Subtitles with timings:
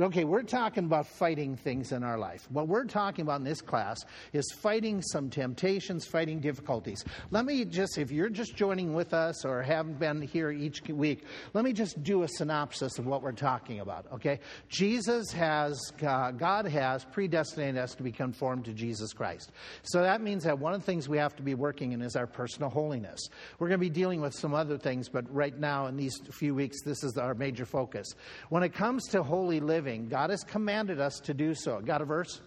[0.00, 2.46] Okay, we're talking about fighting things in our life.
[2.52, 7.04] What we're talking about in this class is fighting some temptations, fighting difficulties.
[7.32, 11.24] Let me just, if you're just joining with us or haven't been here each week,
[11.52, 14.38] let me just do a synopsis of what we're talking about, okay?
[14.68, 19.50] Jesus has, uh, God has predestinated us to be conformed to Jesus Christ.
[19.82, 22.14] So that means that one of the things we have to be working in is
[22.14, 23.30] our personal holiness.
[23.58, 26.54] We're going to be dealing with some other things, but right now in these few
[26.54, 28.14] weeks, this is our major focus.
[28.48, 31.80] When it comes to holy living, God has commanded us to do so.
[31.80, 32.40] Got a verse?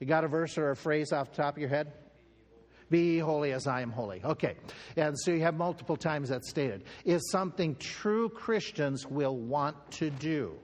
[0.00, 1.92] You got a verse or a phrase off the top of your head?
[2.90, 4.22] Be holy as I am holy.
[4.24, 4.56] Okay.
[4.96, 6.84] And so you have multiple times that stated.
[7.04, 10.58] Is something true Christians will want to do.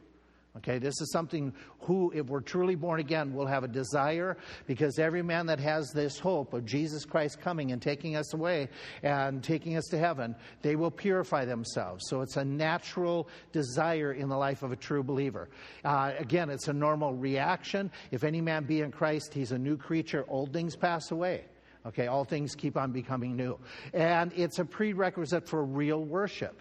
[0.57, 4.37] Okay, this is something who, if we're truly born again, will have a desire
[4.67, 8.69] because every man that has this hope of Jesus Christ coming and taking us away
[9.05, 12.05] and taking us to heaven, they will purify themselves.
[12.09, 15.49] So it's a natural desire in the life of a true believer.
[15.85, 17.89] Uh, again, it's a normal reaction.
[18.11, 20.25] If any man be in Christ, he's a new creature.
[20.29, 21.45] Old things pass away.
[21.87, 23.57] Okay, all things keep on becoming new.
[23.95, 26.61] And it's a prerequisite for real worship.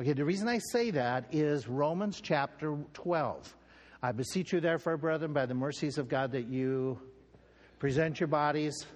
[0.00, 3.56] Okay, the reason I say that is Romans chapter 12.
[4.00, 7.00] I beseech you, therefore, brethren, by the mercies of God, that you
[7.80, 8.86] present your bodies,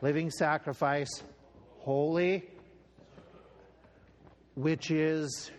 [0.00, 1.08] living sacrifice,
[1.78, 2.48] holy,
[4.54, 5.50] which is.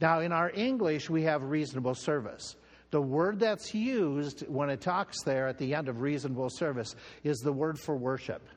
[0.00, 2.56] Now, in our English, we have reasonable service.
[2.90, 7.36] The word that's used when it talks there at the end of reasonable service is
[7.40, 8.48] the word for worship.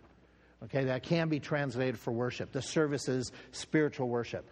[0.63, 2.53] Okay, that can be translated for worship.
[2.53, 4.49] The service is spiritual worship.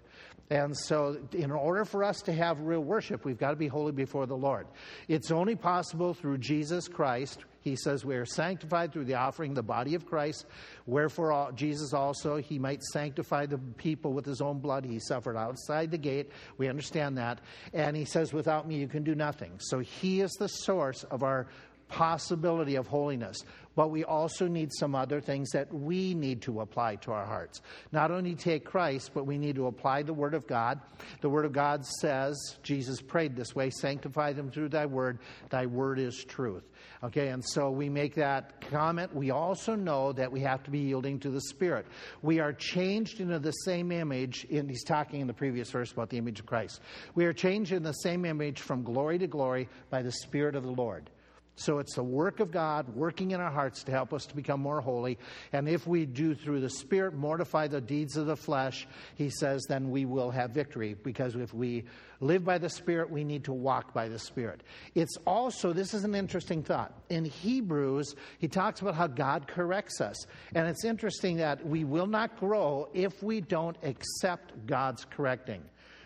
[0.49, 3.91] And so, in order for us to have real worship, we've got to be holy
[3.91, 4.67] before the Lord.
[5.07, 7.45] It's only possible through Jesus Christ.
[7.61, 10.45] He says we are sanctified through the offering the body of Christ.
[10.85, 14.85] Wherefore, Jesus also, he might sanctify the people with his own blood.
[14.85, 16.29] He suffered outside the gate.
[16.57, 17.39] We understand that.
[17.73, 19.53] And he says, without me, you can do nothing.
[19.59, 21.47] So, he is the source of our
[21.87, 23.43] possibility of holiness.
[23.75, 27.61] But we also need some other things that we need to apply to our hearts.
[27.91, 30.79] Not only take Christ, but we need to apply the Word of God.
[31.21, 35.19] The Word of God says, Jesus prayed this way sanctify them through thy Word.
[35.49, 36.63] Thy Word is truth.
[37.03, 39.13] Okay, and so we make that comment.
[39.13, 41.85] We also know that we have to be yielding to the Spirit.
[42.21, 46.09] We are changed into the same image, and he's talking in the previous verse about
[46.09, 46.79] the image of Christ.
[47.15, 50.63] We are changed in the same image from glory to glory by the Spirit of
[50.63, 51.09] the Lord.
[51.55, 54.59] So it's the work of God working in our hearts to help us to become
[54.59, 55.19] more holy.
[55.51, 59.63] And if we do through the Spirit mortify the deeds of the flesh, he says,
[59.69, 60.95] then we will have victory.
[61.03, 61.83] Because if we
[62.21, 64.63] live by the Spirit, we need to walk by the Spirit.
[64.95, 66.91] It's also, this is an interesting thought.
[67.09, 70.25] In Hebrews, he talks about how God corrects us.
[70.55, 75.61] And it's interesting that we will not grow if we don't accept God's correcting.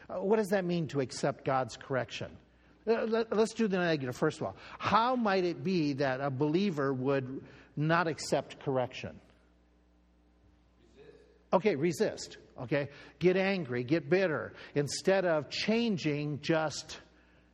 [0.09, 2.31] Uh, what does that mean to accept God's correction?
[2.88, 4.56] Uh, let's do the negative first of all.
[4.80, 7.42] How might it be that a believer would
[7.75, 9.20] not accept correction?
[11.52, 12.38] Okay, resist.
[12.62, 12.90] Okay,
[13.20, 14.53] get angry, get bitter.
[14.74, 17.00] Instead of changing, just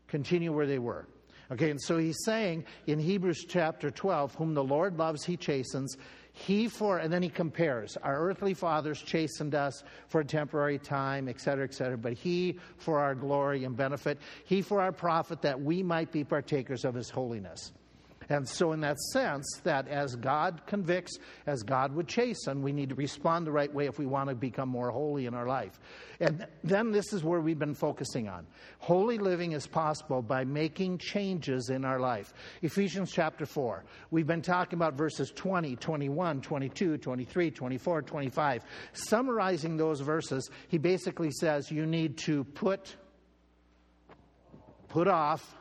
[0.07, 1.07] continue where they were.
[1.51, 5.97] Okay, and so he's saying in Hebrews chapter 12, whom the Lord loves, he chastens.
[6.35, 11.29] He for, and then he compares, our earthly fathers chastened us for a temporary time,
[11.29, 15.43] et cetera, et cetera, but he for our glory and benefit, he for our profit,
[15.43, 17.71] that we might be partakers of his holiness.
[18.29, 22.89] And so, in that sense, that as God convicts, as God would chasten, we need
[22.89, 25.79] to respond the right way if we want to become more holy in our life.
[26.19, 28.45] And then this is where we've been focusing on.
[28.79, 32.33] Holy living is possible by making changes in our life.
[32.61, 33.83] Ephesians chapter 4.
[34.11, 38.63] We've been talking about verses 20, 21, 22, 23, 24, 25.
[38.93, 42.95] Summarizing those verses, he basically says you need to put
[44.93, 45.55] put off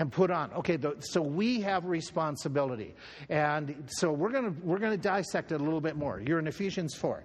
[0.00, 0.50] and put on.
[0.54, 2.94] Okay, the, so we have responsibility.
[3.28, 6.18] And so we're going to we're going to dissect it a little bit more.
[6.18, 7.22] You're in Ephesians 4.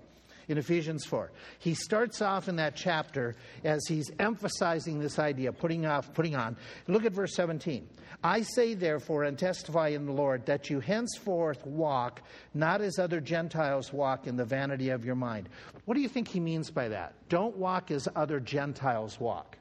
[0.50, 1.32] In Ephesians 4.
[1.58, 6.58] He starts off in that chapter as he's emphasizing this idea, putting off, putting on.
[6.88, 7.88] Look at verse 17.
[8.24, 12.22] I say, therefore, and testify in the Lord, that you henceforth walk
[12.54, 15.48] not as other Gentiles walk in the vanity of your mind.
[15.86, 17.14] What do you think he means by that?
[17.30, 19.58] Don't walk as other Gentiles walk.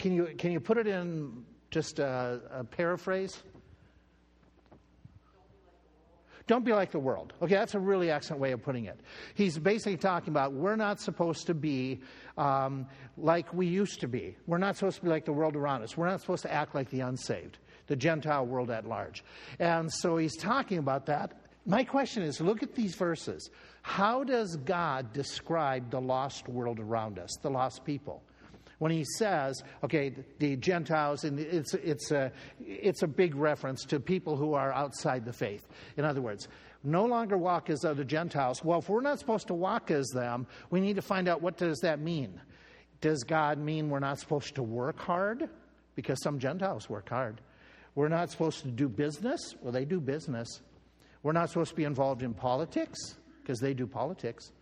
[0.00, 3.42] Can you, can you put it in just a, a paraphrase?
[6.46, 7.34] Don't be like the world.
[7.42, 8.98] Okay, that's a really excellent way of putting it.
[9.34, 12.00] He's basically talking about we're not supposed to be
[12.38, 12.86] um,
[13.18, 14.36] like we used to be.
[14.46, 15.98] We're not supposed to be like the world around us.
[15.98, 19.22] We're not supposed to act like the unsaved, the Gentile world at large.
[19.58, 21.34] And so he's talking about that.
[21.66, 23.50] My question is look at these verses.
[23.82, 28.22] How does God describe the lost world around us, the lost people?
[28.80, 34.00] When he says, okay, the Gentiles, and it's, it's, a, it's a big reference to
[34.00, 35.68] people who are outside the faith.
[35.98, 36.48] In other words,
[36.82, 38.64] no longer walk as other Gentiles.
[38.64, 41.58] Well, if we're not supposed to walk as them, we need to find out what
[41.58, 42.40] does that mean.
[43.02, 45.50] Does God mean we're not supposed to work hard?
[45.94, 47.42] Because some Gentiles work hard.
[47.94, 49.56] We're not supposed to do business?
[49.60, 50.62] Well, they do business.
[51.22, 52.98] We're not supposed to be involved in politics?
[53.42, 54.52] Because they do politics.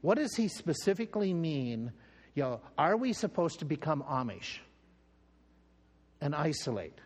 [0.00, 1.90] What does he specifically mean?
[2.34, 4.58] You know, are we supposed to become Amish
[6.20, 6.98] and isolate?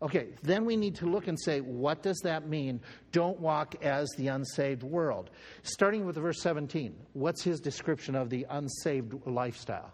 [0.00, 2.80] Okay, then we need to look and say, what does that mean?
[3.12, 5.30] Don't walk as the unsaved world.
[5.62, 9.92] Starting with verse 17, what's his description of the unsaved lifestyle?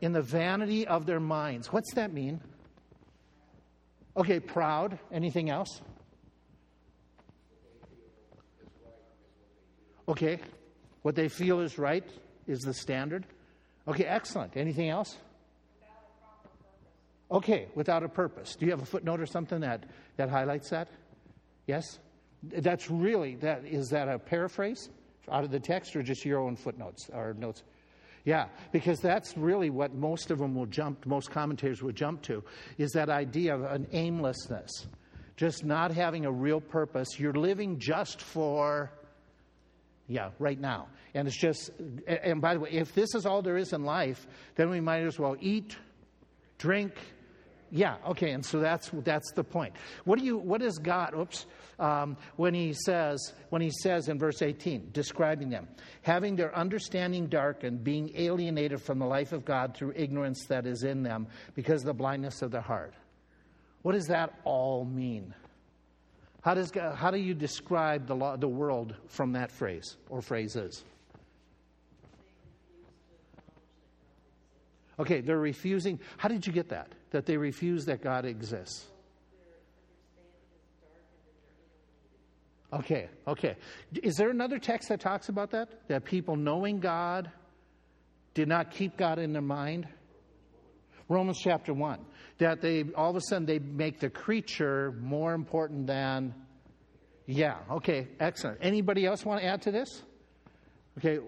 [0.00, 1.72] In the vanity of their minds.
[1.72, 2.40] What's that mean?
[4.16, 4.98] Okay, proud.
[5.12, 5.80] Anything else?
[10.08, 10.40] Okay,
[11.02, 12.04] what they feel is right
[12.46, 13.26] is the standard.
[13.86, 14.56] Okay, excellent.
[14.56, 15.16] Anything else?
[17.30, 18.54] Okay, without a purpose.
[18.54, 19.84] Do you have a footnote or something that,
[20.16, 20.88] that highlights that?
[21.66, 21.98] Yes?
[22.42, 24.90] That's really, that, is that a paraphrase
[25.30, 27.62] out of the text or just your own footnotes or notes?
[28.24, 32.42] Yeah, because that's really what most of them will jump, most commentators will jump to,
[32.78, 34.86] is that idea of an aimlessness.
[35.36, 37.18] Just not having a real purpose.
[37.18, 38.92] You're living just for,
[40.08, 40.88] yeah, right now.
[41.14, 41.70] And it's just,
[42.06, 45.02] and by the way, if this is all there is in life, then we might
[45.02, 45.76] as well eat,
[46.58, 46.92] drink,
[47.70, 49.74] yeah, okay, and so that's that's the point.
[50.04, 51.12] What do you what is God?
[51.18, 51.46] Oops,
[51.80, 55.66] um, when he says when he says in verse eighteen, describing them,
[56.02, 60.84] having their understanding darkened, being alienated from the life of God through ignorance that is
[60.84, 61.26] in them,
[61.56, 62.94] because of the blindness of their heart.
[63.82, 65.34] What does that all mean?
[66.44, 70.84] How does how do you describe the law, the world from that phrase or phrases?
[74.98, 75.98] Okay, they're refusing.
[76.18, 76.92] How did you get that?
[77.12, 78.84] That they refuse that God exists.
[82.74, 83.56] Okay, okay.
[84.02, 85.88] Is there another text that talks about that?
[85.88, 87.30] That people knowing God
[88.34, 89.88] did not keep God in their mind?
[91.08, 91.98] Romans chapter 1.
[92.38, 96.34] That they all of a sudden they make the creature more important than
[97.26, 98.58] yeah, okay, excellent.
[98.60, 100.02] Anybody else want to add to this?
[100.98, 101.18] Okay,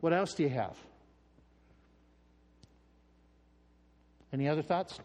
[0.00, 0.76] what else do you have?
[4.32, 4.98] Any other thoughts?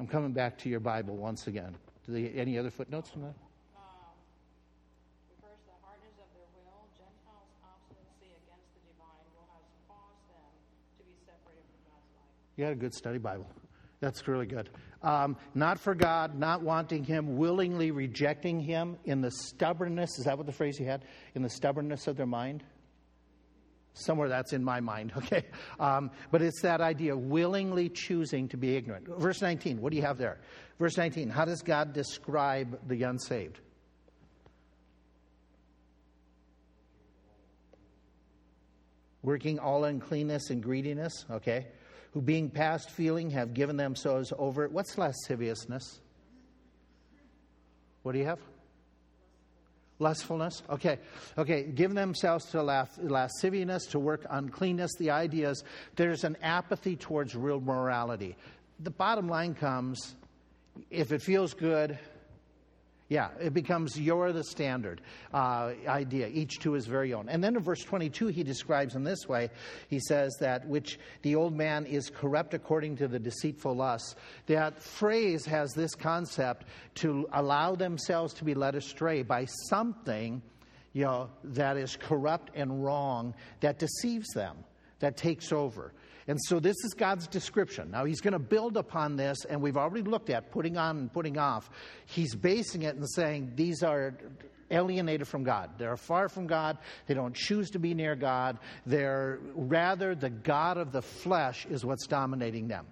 [0.00, 1.76] I'm coming back to your Bible once again.
[2.06, 3.34] Do they, any other footnotes from that?
[12.56, 13.46] You had a good study Bible.
[14.00, 14.68] That's really good.
[15.02, 20.18] Um, not for God, not wanting Him, willingly rejecting Him in the stubbornness.
[20.18, 21.04] Is that what the phrase you had?
[21.34, 22.62] In the stubbornness of their mind?
[23.94, 25.44] Somewhere that's in my mind, okay?
[25.78, 29.08] Um, but it's that idea, willingly choosing to be ignorant.
[29.18, 30.40] Verse 19, what do you have there?
[30.78, 33.60] Verse 19, how does God describe the unsaved?
[39.22, 41.68] Working all uncleanness and greediness, okay?
[42.14, 44.68] Who being past feeling have given themselves over.
[44.68, 46.00] What's lasciviousness?
[48.04, 48.38] What do you have?
[49.98, 50.62] Lustfulness?
[50.70, 50.98] Okay.
[51.36, 51.64] Okay.
[51.64, 54.92] Give themselves to lasciviousness, to work uncleanness.
[54.96, 55.64] The idea is
[55.96, 58.36] there's an apathy towards real morality.
[58.78, 60.14] The bottom line comes
[60.90, 61.98] if it feels good,
[63.08, 67.28] yeah, it becomes you're the standard uh, idea, each to his very own.
[67.28, 69.50] And then in verse 22, he describes in this way
[69.88, 74.14] he says that which the old man is corrupt according to the deceitful lusts.
[74.46, 80.40] That phrase has this concept to allow themselves to be led astray by something
[80.94, 84.56] you know, that is corrupt and wrong that deceives them,
[85.00, 85.92] that takes over.
[86.26, 87.90] And so this is God's description.
[87.90, 91.12] Now he's going to build upon this, and we've already looked at putting on and
[91.12, 91.68] putting off.
[92.06, 94.14] He's basing it and saying these are
[94.70, 95.70] alienated from God.
[95.78, 96.78] They're far from God.
[97.06, 98.58] They don't choose to be near God.
[98.86, 102.86] They're rather the God of the flesh is what's dominating them.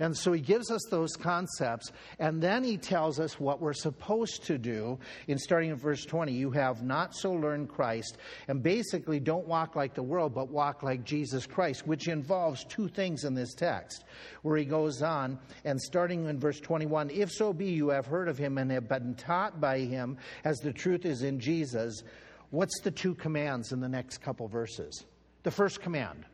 [0.00, 4.44] And so he gives us those concepts, and then he tells us what we're supposed
[4.44, 4.98] to do.
[5.26, 8.18] In starting in verse 20, you have not so learned Christ,
[8.48, 12.88] and basically don't walk like the world, but walk like Jesus Christ, which involves two
[12.88, 14.04] things in this text,
[14.42, 18.28] where he goes on, and starting in verse 21, if so be you have heard
[18.28, 22.02] of him and have been taught by him, as the truth is in Jesus.
[22.50, 25.04] What's the two commands in the next couple verses?
[25.42, 26.24] The first command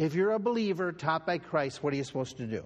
[0.00, 2.64] if you're a believer taught by Christ, what are you supposed to do?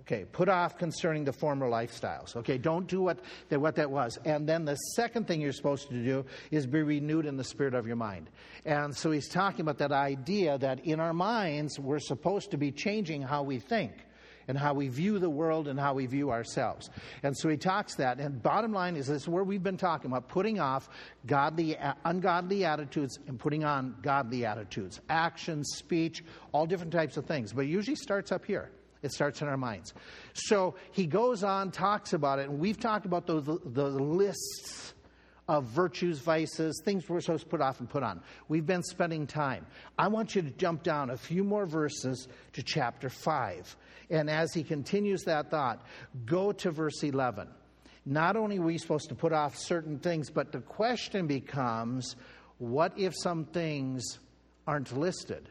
[0.00, 2.36] Okay, put off concerning the former lifestyles.
[2.36, 4.18] Okay, don't do what that, what that was.
[4.26, 7.72] And then the second thing you're supposed to do is be renewed in the spirit
[7.72, 8.28] of your mind.
[8.66, 12.72] And so he's talking about that idea that in our minds, we're supposed to be
[12.72, 13.92] changing how we think
[14.50, 16.90] and how we view the world and how we view ourselves.
[17.22, 18.18] And so he talks that.
[18.18, 20.88] And bottom line is this is where we've been talking about putting off
[21.24, 27.26] godly, uh, ungodly attitudes and putting on godly attitudes, actions, speech, all different types of
[27.26, 27.52] things.
[27.52, 28.72] But it usually starts up here.
[29.02, 29.94] It starts in our minds.
[30.34, 34.94] So he goes on, talks about it, and we've talked about those the lists
[35.50, 38.22] of virtues, vices, things we're supposed to put off and put on.
[38.46, 39.66] We've been spending time.
[39.98, 43.76] I want you to jump down a few more verses to chapter 5.
[44.10, 45.82] And as he continues that thought,
[46.24, 47.48] go to verse 11.
[48.06, 52.14] Not only are we supposed to put off certain things, but the question becomes
[52.58, 54.20] what if some things
[54.68, 55.48] aren't listed?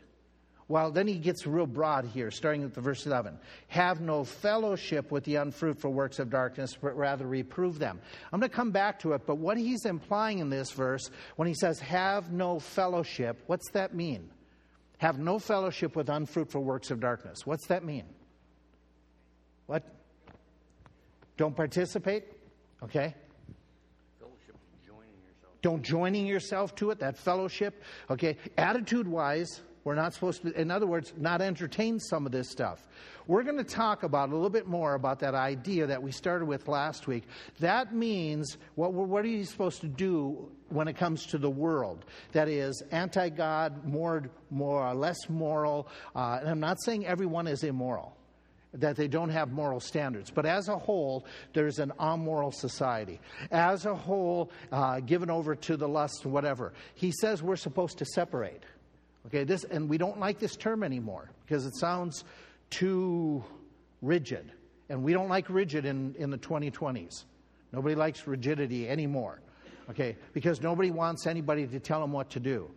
[0.69, 3.39] Well, then he gets real broad here, starting at the verse 11.
[3.69, 7.99] Have no fellowship with the unfruitful works of darkness, but rather reprove them.
[8.31, 11.47] I'm going to come back to it, but what he's implying in this verse, when
[11.47, 14.29] he says have no fellowship, what's that mean?
[14.99, 17.47] Have no fellowship with unfruitful works of darkness.
[17.47, 18.03] What's that mean?
[19.65, 19.83] What?
[21.35, 22.25] Don't participate?
[22.83, 23.15] Okay.
[24.19, 25.53] Fellowship, joining yourself.
[25.63, 27.81] Don't joining yourself to it, that fellowship.
[28.11, 28.37] Okay.
[28.55, 32.87] Attitude wise, we're not supposed to, in other words, not entertain some of this stuff.
[33.27, 36.45] We're going to talk about a little bit more about that idea that we started
[36.45, 37.23] with last week.
[37.59, 42.05] That means what, what are you supposed to do when it comes to the world?
[42.31, 45.87] That is anti God, more, more, less moral.
[46.15, 48.15] Uh, and I'm not saying everyone is immoral
[48.73, 50.29] that they don't have moral standards.
[50.29, 53.19] But as a whole, there's an amoral society.
[53.51, 56.73] As a whole, uh, given over to the lust, and whatever.
[56.95, 58.63] He says we're supposed to separate.
[59.27, 62.23] Okay, this, and we don't like this term anymore because it sounds
[62.69, 63.43] too
[64.01, 64.51] rigid.
[64.89, 67.25] And we don't like rigid in, in the 2020s.
[67.71, 69.41] Nobody likes rigidity anymore.
[69.89, 72.69] Okay, because nobody wants anybody to tell them what to do.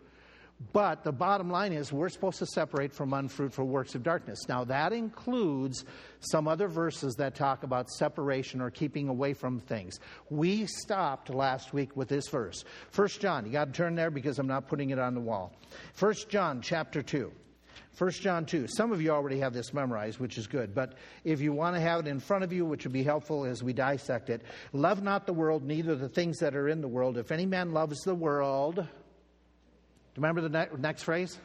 [0.72, 4.48] But the bottom line is we're supposed to separate from unfruitful works of darkness.
[4.48, 5.84] Now, that includes
[6.20, 9.98] some other verses that talk about separation or keeping away from things.
[10.30, 12.64] We stopped last week with this verse.
[12.90, 15.52] First John, you got to turn there because I'm not putting it on the wall.
[15.94, 17.32] First John chapter 2.
[17.98, 18.66] 1 John 2.
[18.68, 20.74] Some of you already have this memorized, which is good.
[20.74, 23.44] But if you want to have it in front of you, which would be helpful
[23.44, 24.42] as we dissect it,
[24.72, 27.18] love not the world, neither the things that are in the world.
[27.18, 28.86] If any man loves the world,
[30.16, 31.38] remember the ne- next phrase?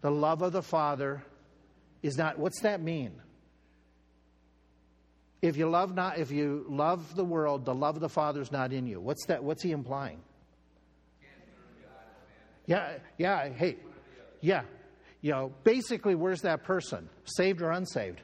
[0.00, 1.22] The love of the Father
[2.02, 2.38] is not.
[2.38, 3.12] What's that mean?
[5.42, 8.50] If you love not, if you love the world, the love of the Father is
[8.50, 9.00] not in you.
[9.00, 9.42] What's that?
[9.42, 10.20] What's he implying?
[12.66, 13.48] Yeah, yeah.
[13.50, 13.76] Hey,
[14.40, 14.62] yeah.
[15.20, 17.08] You know, basically, where's that person?
[17.24, 18.20] Saved or unsaved?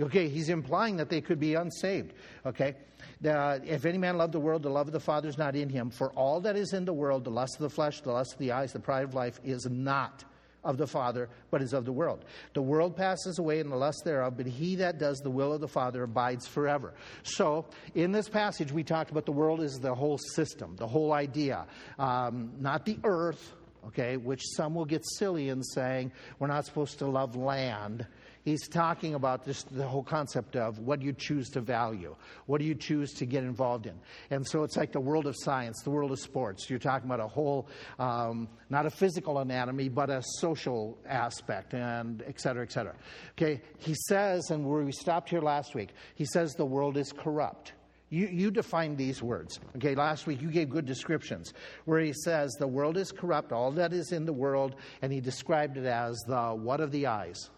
[0.00, 2.12] Okay, he's implying that they could be unsaved.
[2.44, 2.74] Okay,
[3.22, 5.90] if any man love the world, the love of the Father is not in him.
[5.90, 8.38] For all that is in the world, the lust of the flesh, the lust of
[8.38, 10.24] the eyes, the pride of life, is not
[10.66, 12.24] of the Father, but is of the world.
[12.52, 15.60] The world passes away and the lust thereof, but he that does the will of
[15.60, 16.92] the Father abides forever.
[17.22, 21.12] So, in this passage, we talked about the world is the whole system, the whole
[21.12, 21.66] idea,
[21.98, 23.54] um, not the earth,
[23.86, 28.06] okay, which some will get silly in saying we're not supposed to love land
[28.46, 32.16] he's talking about this, the whole concept of what you choose to value?
[32.46, 33.94] What do you choose to get involved in?
[34.30, 36.70] And so it's like the world of science, the world of sports.
[36.70, 42.22] You're talking about a whole, um, not a physical anatomy, but a social aspect, and
[42.26, 42.94] et cetera, et cetera.
[43.32, 47.72] Okay, he says, and we stopped here last week, he says the world is corrupt.
[48.08, 49.58] You, you defined these words.
[49.76, 51.52] Okay, last week you gave good descriptions
[51.86, 55.20] where he says the world is corrupt, all that is in the world, and he
[55.20, 57.50] described it as the what of the eyes?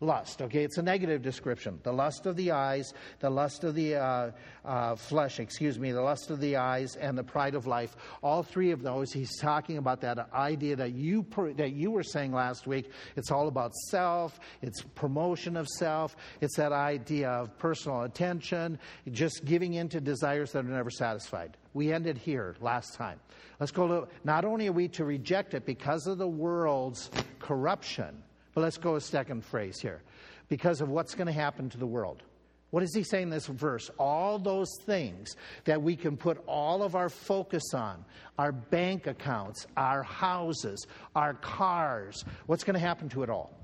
[0.00, 0.42] Lust.
[0.42, 1.80] Okay, it's a negative description.
[1.82, 4.30] The lust of the eyes, the lust of the uh,
[4.64, 7.96] uh, flesh, excuse me, the lust of the eyes, and the pride of life.
[8.22, 11.26] All three of those, he's talking about that idea that you
[11.56, 12.90] that you were saying last week.
[13.16, 14.38] It's all about self.
[14.62, 16.16] It's promotion of self.
[16.40, 18.78] It's that idea of personal attention,
[19.10, 21.56] just giving in to desires that are never satisfied.
[21.74, 23.20] We ended here last time.
[23.58, 24.08] Let's go to.
[24.22, 28.22] Not only are we to reject it because of the world's corruption
[28.58, 30.02] but let's go a second phrase here.
[30.48, 32.24] Because of what's going to happen to the world.
[32.70, 33.88] What is he saying in this verse?
[34.00, 38.04] All those things that we can put all of our focus on
[38.36, 40.84] our bank accounts, our houses,
[41.14, 43.56] our cars what's going to happen to it all?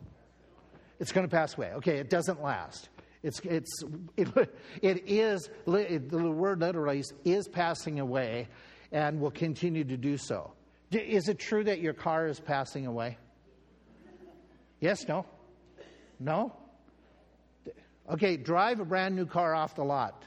[1.00, 1.72] It's going to pass away.
[1.72, 2.88] Okay, it doesn't last.
[3.24, 3.82] It's, it's,
[4.16, 4.28] it,
[4.80, 8.46] it is, the word literally is, is passing away
[8.92, 10.52] and will continue to do so.
[10.92, 13.18] Is it true that your car is passing away?
[14.84, 15.24] Yes, no?
[16.20, 16.52] No?
[18.10, 20.24] Okay, drive a brand new car off the lot.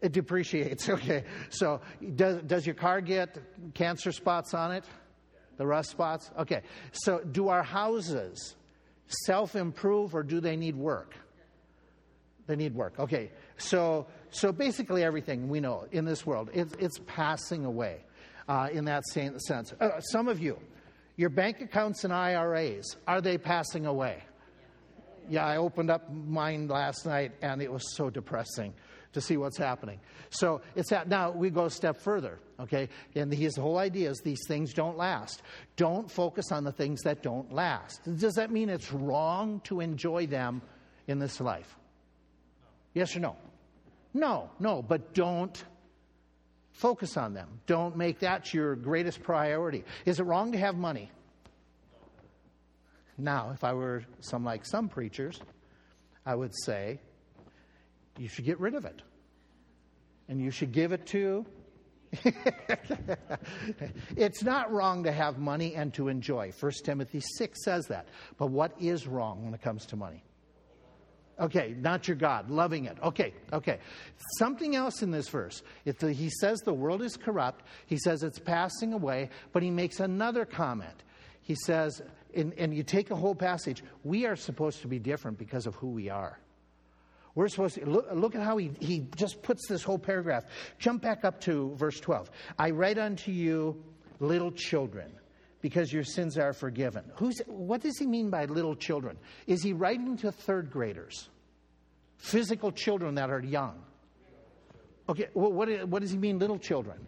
[0.00, 0.88] It depreciates.
[0.96, 1.80] Okay, so
[2.14, 3.36] does, does your car get
[3.74, 4.84] cancer spots on it?
[5.56, 6.30] The rust spots?
[6.38, 8.54] Okay, so do our houses
[9.08, 11.16] self improve or do they need work?
[12.46, 12.94] They need work.
[13.00, 18.04] Okay, so, so basically everything we know in this world, it's, it's passing away
[18.48, 19.72] uh, in that same sense.
[19.80, 20.60] Uh, some of you,
[21.16, 24.22] your bank accounts and IRAs, are they passing away?
[25.28, 28.74] Yeah, I opened up mine last night and it was so depressing
[29.12, 29.98] to see what's happening.
[30.30, 32.90] So it's that now we go a step further, okay?
[33.14, 35.42] And his whole idea is these things don't last.
[35.76, 38.02] Don't focus on the things that don't last.
[38.18, 40.60] Does that mean it's wrong to enjoy them
[41.08, 41.76] in this life?
[42.92, 43.36] Yes or no?
[44.12, 45.64] No, no, but don't
[46.76, 47.48] focus on them.
[47.66, 49.84] Don't make that your greatest priority.
[50.04, 51.10] Is it wrong to have money?
[53.18, 55.40] Now, if I were some like some preachers,
[56.24, 57.00] I would say
[58.18, 59.00] you should get rid of it.
[60.28, 61.46] And you should give it to.
[64.16, 66.52] it's not wrong to have money and to enjoy.
[66.58, 68.08] 1 Timothy 6 says that.
[68.38, 70.25] But what is wrong when it comes to money?
[71.38, 72.96] Okay, not your God, loving it.
[73.02, 73.78] Okay, okay.
[74.38, 75.62] Something else in this verse.
[75.84, 80.00] The, he says the world is corrupt, he says it's passing away, but he makes
[80.00, 81.02] another comment.
[81.42, 82.00] He says,
[82.34, 85.74] and, and you take a whole passage, we are supposed to be different because of
[85.74, 86.38] who we are.
[87.34, 90.44] We're supposed to look, look, at how he, he just puts this whole paragraph.
[90.78, 92.30] Jump back up to verse 12.
[92.58, 93.84] I write unto you,
[94.20, 95.12] little children,
[95.66, 97.02] because your sins are forgiven.
[97.16, 99.18] Who's, what does he mean by little children?
[99.48, 101.28] Is he writing to third graders?
[102.18, 103.82] Physical children that are young?
[105.08, 107.04] Okay, well, what, what does he mean, little children?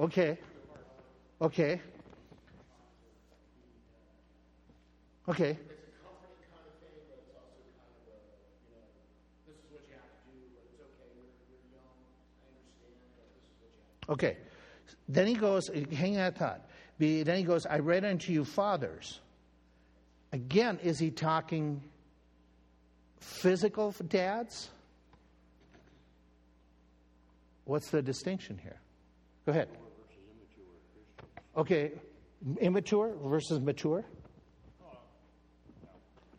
[0.00, 0.36] Okay.
[1.40, 1.80] Okay.
[5.28, 5.58] Okay.
[14.08, 14.36] Okay.
[15.08, 16.68] Then he goes, hang that thought.
[16.98, 19.20] Then he goes, I read unto you fathers.
[20.32, 21.82] Again, is he talking
[23.20, 24.70] physical dads?
[27.64, 28.80] What's the distinction here?
[29.46, 29.68] Go ahead.
[31.56, 31.92] Okay,
[32.60, 34.04] immature versus mature?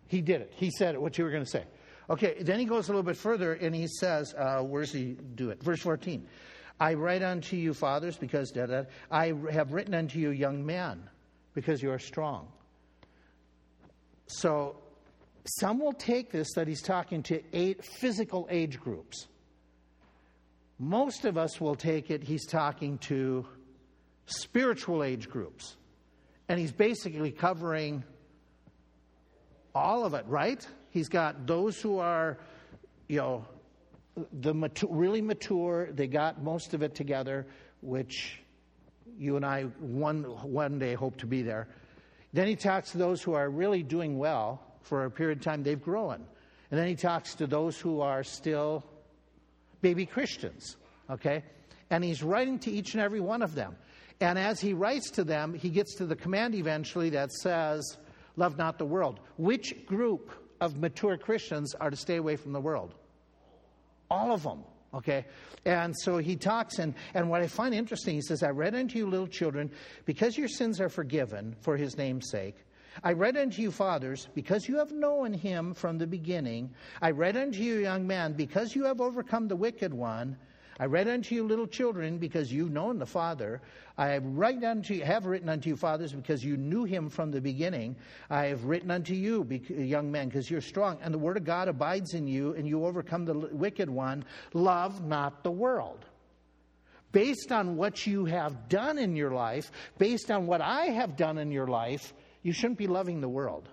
[0.08, 0.54] He did it.
[0.56, 1.64] He said it, what you were going to say.
[2.10, 5.18] Okay, then he goes a little bit further and he says, uh, where does he
[5.36, 5.64] do it?
[5.64, 6.28] Verse 14.
[6.80, 11.10] I write unto you, fathers, because da, da, I have written unto you, young men,
[11.54, 12.48] because you are strong.
[14.28, 14.76] So
[15.46, 19.28] some will take this that he's talking to eight physical age groups.
[20.80, 23.46] Most of us will take it he's talking to
[24.26, 25.78] spiritual age groups.
[26.50, 28.04] And he's basically covering
[29.74, 30.66] all of it, right?
[30.90, 32.38] He's got those who are,
[33.08, 33.46] you know,
[34.32, 37.46] the mature, really mature, they got most of it together,
[37.82, 38.42] which
[39.18, 41.68] you and I one, one day hope to be there.
[42.34, 45.64] Then he talks to those who are really doing well for a period of time,
[45.64, 46.26] they've grown.
[46.72, 48.84] And then he talks to those who are still
[49.82, 50.78] baby Christians,
[51.10, 51.44] okay?
[51.90, 53.76] And he's writing to each and every one of them.
[54.22, 57.98] And as he writes to them, he gets to the command eventually that says,
[58.38, 59.20] Love not the world.
[59.38, 62.94] Which group of mature Christians are to stay away from the world?
[64.10, 64.64] All of them.
[64.94, 65.26] Okay?
[65.66, 68.98] And so he talks, and, and what I find interesting, he says, I read unto
[68.98, 69.72] you, little children,
[70.06, 72.56] because your sins are forgiven for his name's sake.
[73.04, 76.70] I read unto you, fathers, because you have known him from the beginning.
[77.02, 80.38] I read unto you, young man, because you have overcome the wicked one.
[80.78, 83.62] I read unto you, little children, because you've known the Father.
[83.98, 87.32] I have, write unto you, have written unto you, fathers, because you knew him from
[87.32, 87.96] the beginning.
[88.30, 91.70] I have written unto you, young men, because you're strong, and the word of God
[91.70, 94.26] abides in you, and you overcome the wicked one.
[94.54, 96.06] Love not the world.
[97.14, 101.38] Based on what you have done in your life, based on what I have done
[101.38, 103.70] in your life, you shouldn't be loving the world.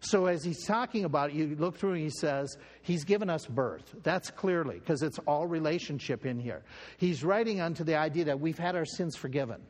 [0.00, 3.46] So, as he's talking about it, you look through and he says, He's given us
[3.46, 3.94] birth.
[4.02, 6.62] That's clearly, because it's all relationship in here.
[6.98, 9.62] He's writing unto the idea that we've had our sins forgiven.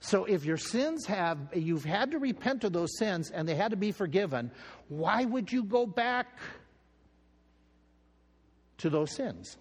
[0.00, 3.70] So, if your sins have, you've had to repent of those sins and they had
[3.70, 4.50] to be forgiven,
[4.88, 6.38] why would you go back
[8.78, 9.56] to those sins?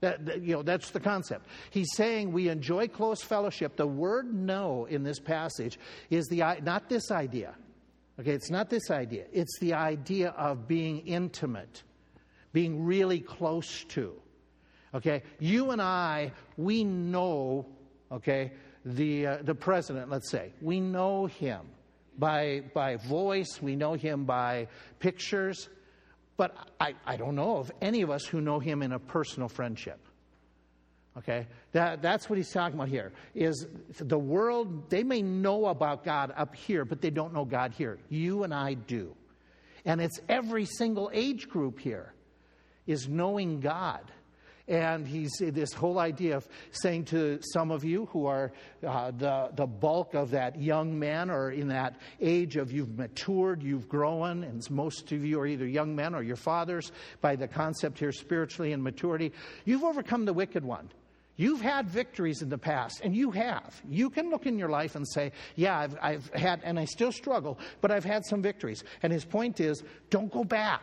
[0.00, 1.46] That, you know, that's the concept.
[1.70, 3.76] He's saying we enjoy close fellowship.
[3.76, 7.54] The word know in this passage is the, not this idea.
[8.20, 9.24] Okay, it's not this idea.
[9.32, 11.82] It's the idea of being intimate,
[12.52, 14.12] being really close to.
[14.94, 17.64] Okay, you and I, we know,
[18.12, 18.52] okay,
[18.84, 20.52] the, uh, the president, let's say.
[20.60, 21.60] We know him
[22.18, 25.70] by, by voice, we know him by pictures,
[26.36, 29.48] but I, I don't know of any of us who know him in a personal
[29.48, 29.98] friendship.
[31.18, 31.46] Okay?
[31.72, 33.12] That, that's what he's talking about here.
[33.34, 33.66] Is
[33.98, 37.98] the world, they may know about God up here, but they don't know God here.
[38.08, 39.14] You and I do.
[39.84, 42.12] And it's every single age group here
[42.86, 44.10] is knowing God.
[44.68, 48.52] And he's this whole idea of saying to some of you who are
[48.86, 53.64] uh, the, the bulk of that young men or in that age of you've matured,
[53.64, 57.48] you've grown, and most of you are either young men or your fathers by the
[57.48, 59.32] concept here spiritually and maturity.
[59.64, 60.88] You've overcome the wicked one.
[61.40, 63.80] You've had victories in the past, and you have.
[63.88, 67.12] You can look in your life and say, Yeah, I've, I've, had, and I still
[67.12, 68.84] struggle, but I've had some victories.
[69.02, 70.82] And his point is, don't go back.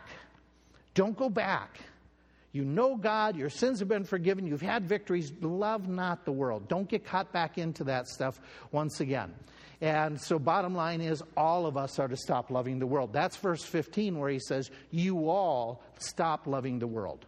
[0.95, 1.77] Don't go back.
[2.53, 5.31] You know God, your sins have been forgiven, you've had victories.
[5.41, 6.67] Love not the world.
[6.67, 8.41] Don't get caught back into that stuff
[8.71, 9.35] once again.
[9.79, 13.13] And so, bottom line is, all of us are to stop loving the world.
[13.13, 17.27] That's verse 15, where he says, You all stop loving the world,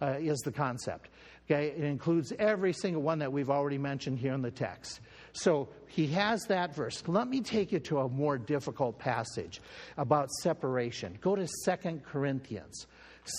[0.00, 1.10] uh, is the concept.
[1.50, 5.00] Okay, it includes every single one that we've already mentioned here in the text.
[5.32, 7.02] So he has that verse.
[7.06, 9.60] Let me take you to a more difficult passage
[9.96, 11.18] about separation.
[11.20, 12.86] Go to Second Corinthians.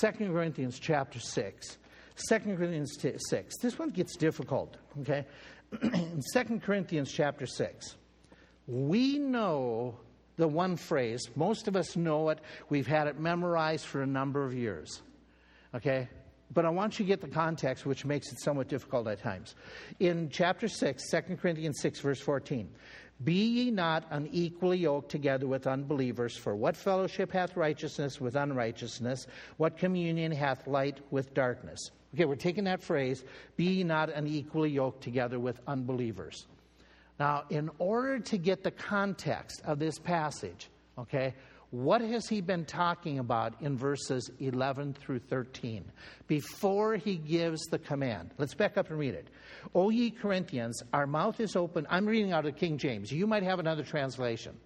[0.02, 1.78] 2 Corinthians chapter 6.
[2.30, 2.97] 2 Corinthians
[3.30, 3.58] 6.
[3.62, 5.26] This one gets difficult, okay?
[5.82, 7.95] In 2 Corinthians chapter 6,
[8.67, 9.97] we know
[10.38, 11.30] the one phrase.
[11.36, 12.39] Most of us know it.
[12.69, 15.02] We've had it memorized for a number of years,
[15.76, 16.10] okay?
[16.54, 19.56] But I want you to get the context, which makes it somewhat difficult at times.
[20.00, 22.70] In chapter 6, 2 Corinthians 6, verse 14,
[23.24, 29.28] be ye not unequally yoked together with unbelievers, for what fellowship hath righteousness with unrighteousness?
[29.58, 31.92] What communion hath light with darkness?
[32.16, 33.24] Okay, we're taking that phrase,
[33.56, 36.48] be ye not unequally yoked together with unbelievers.
[37.20, 41.36] Now, in order to get the context of this passage, okay,
[41.72, 45.86] what has he been talking about in verses 11 through 13
[46.28, 48.32] before he gives the command?
[48.38, 49.30] Let's back up and read it.
[49.74, 51.88] O ye Corinthians, our mouth is open.
[51.90, 53.10] I'm reading out of King James.
[53.10, 54.58] You might have another translation.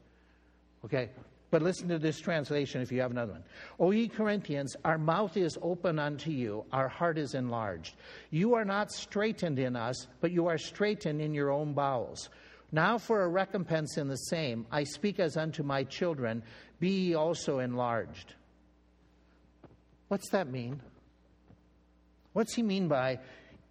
[0.83, 1.11] Okay?
[1.51, 3.43] But listen to this translation if you have another one.
[3.79, 7.95] O ye Corinthians, our mouth is open unto you, our heart is enlarged.
[8.31, 12.29] You are not straitened in us, but you are straitened in your own bowels.
[12.75, 16.43] Now for a recompense in the same, I speak as unto my children,
[16.77, 18.33] be ye also enlarged.
[20.09, 20.81] What's that mean?
[22.33, 23.19] What's he mean by,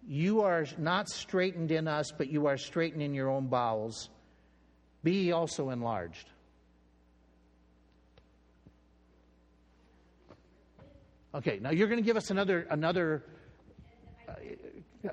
[0.07, 4.09] you are not straitened in us, but you are straitened in your own bowels?
[5.03, 6.27] Be ye also enlarged.
[11.35, 13.23] Okay, now you're going to give us another another.
[14.27, 15.09] Uh,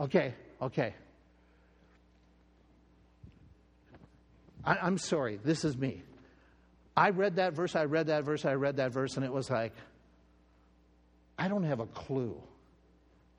[0.00, 0.92] okay, okay.
[4.64, 6.02] I, I'm sorry, this is me.
[6.96, 9.50] I read that verse, I read that verse, I read that verse, and it was
[9.50, 9.72] like,
[11.38, 12.40] I don't have a clue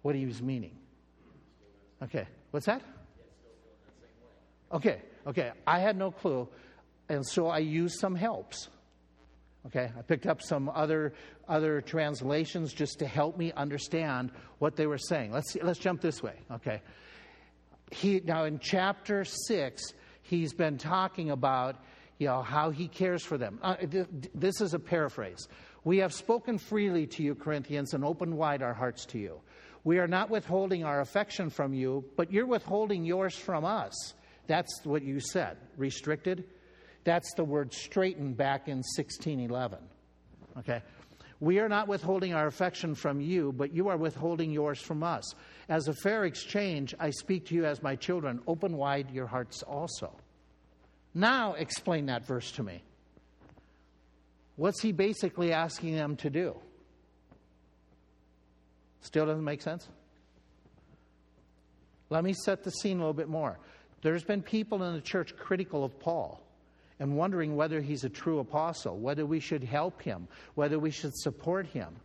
[0.01, 0.77] what he was meaning.
[2.01, 2.81] Okay, what's that?
[4.71, 6.47] Okay, okay, I had no clue,
[7.07, 8.69] and so I used some helps.
[9.67, 11.13] Okay, I picked up some other
[11.47, 15.31] other translations just to help me understand what they were saying.
[15.31, 16.33] Let's see, let's jump this way.
[16.51, 16.81] Okay,
[17.91, 21.77] he now in chapter six, he's been talking about
[22.17, 23.59] you know, how he cares for them.
[23.61, 23.75] Uh,
[24.33, 25.47] this is a paraphrase.
[25.83, 29.41] We have spoken freely to you, Corinthians, and opened wide our hearts to you.
[29.83, 34.13] We are not withholding our affection from you, but you're withholding yours from us.
[34.47, 35.57] That's what you said.
[35.77, 36.45] Restricted?
[37.03, 39.79] That's the word straitened back in 1611.
[40.59, 40.81] Okay?
[41.43, 45.35] We are not withholding our affection from you, but you are withholding yours from us.
[45.67, 48.39] As a fair exchange, I speak to you as my children.
[48.47, 50.15] Open wide your hearts also.
[51.13, 52.81] Now explain that verse to me.
[54.55, 56.55] What's he basically asking them to do?
[59.01, 59.89] Still doesn't make sense?
[62.09, 63.59] Let me set the scene a little bit more.
[64.01, 66.42] There's been people in the church critical of Paul
[67.03, 71.13] and wondering whether he's a true apostle, whether we should help him, whether we should
[71.13, 71.97] support him.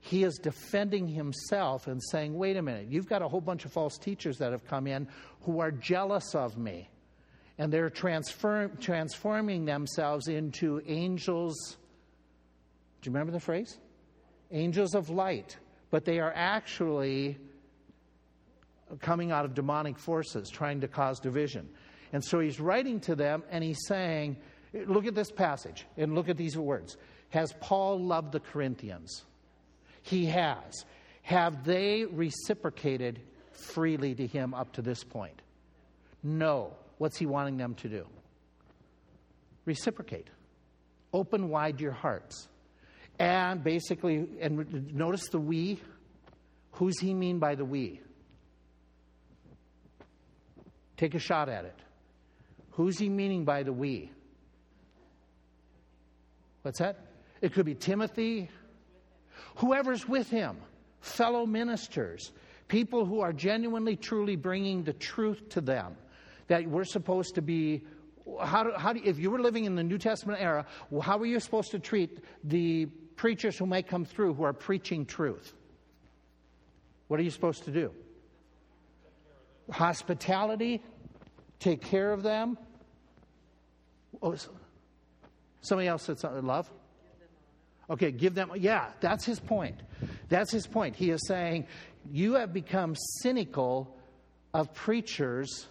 [0.00, 3.72] He is defending himself and saying, wait a minute, you've got a whole bunch of
[3.72, 5.08] false teachers that have come in
[5.44, 6.90] who are jealous of me
[7.56, 11.78] and they're transform, transforming themselves into angels.
[13.00, 13.78] Do you remember the phrase?
[14.50, 15.56] Angels of light.
[15.90, 17.38] But they are actually
[19.00, 21.70] coming out of demonic forces, trying to cause division.
[22.14, 24.36] And so he's writing to them and he's saying,
[24.72, 26.96] Look at this passage and look at these words.
[27.30, 29.24] Has Paul loved the Corinthians?
[30.02, 30.84] He has.
[31.22, 35.42] Have they reciprocated freely to him up to this point?
[36.22, 36.74] No.
[36.98, 38.06] What's he wanting them to do?
[39.64, 40.28] Reciprocate.
[41.12, 42.48] Open wide your hearts.
[43.18, 45.80] And basically, and notice the we.
[46.72, 48.00] Who's he mean by the we?
[50.96, 51.80] Take a shot at it.
[52.74, 54.10] Who's he meaning by the we?
[56.62, 56.98] What's that?
[57.40, 58.48] It could be Timothy,
[59.56, 60.56] whoever's with him,
[61.00, 62.32] fellow ministers,
[62.68, 65.96] people who are genuinely, truly bringing the truth to them.
[66.48, 67.84] That we're supposed to be.
[68.42, 70.66] How do, how do, if you were living in the New Testament era,
[71.02, 75.06] how were you supposed to treat the preachers who might come through who are preaching
[75.06, 75.52] truth?
[77.08, 77.92] What are you supposed to do?
[79.70, 80.82] Hospitality,
[81.60, 82.58] take care of them.
[84.22, 84.36] Oh,
[85.60, 86.44] somebody else said something.
[86.44, 86.70] Love.
[87.90, 88.50] Okay, give them.
[88.56, 89.76] Yeah, that's his point.
[90.28, 90.96] That's his point.
[90.96, 91.66] He is saying
[92.10, 93.96] you have become cynical
[94.52, 95.66] of preachers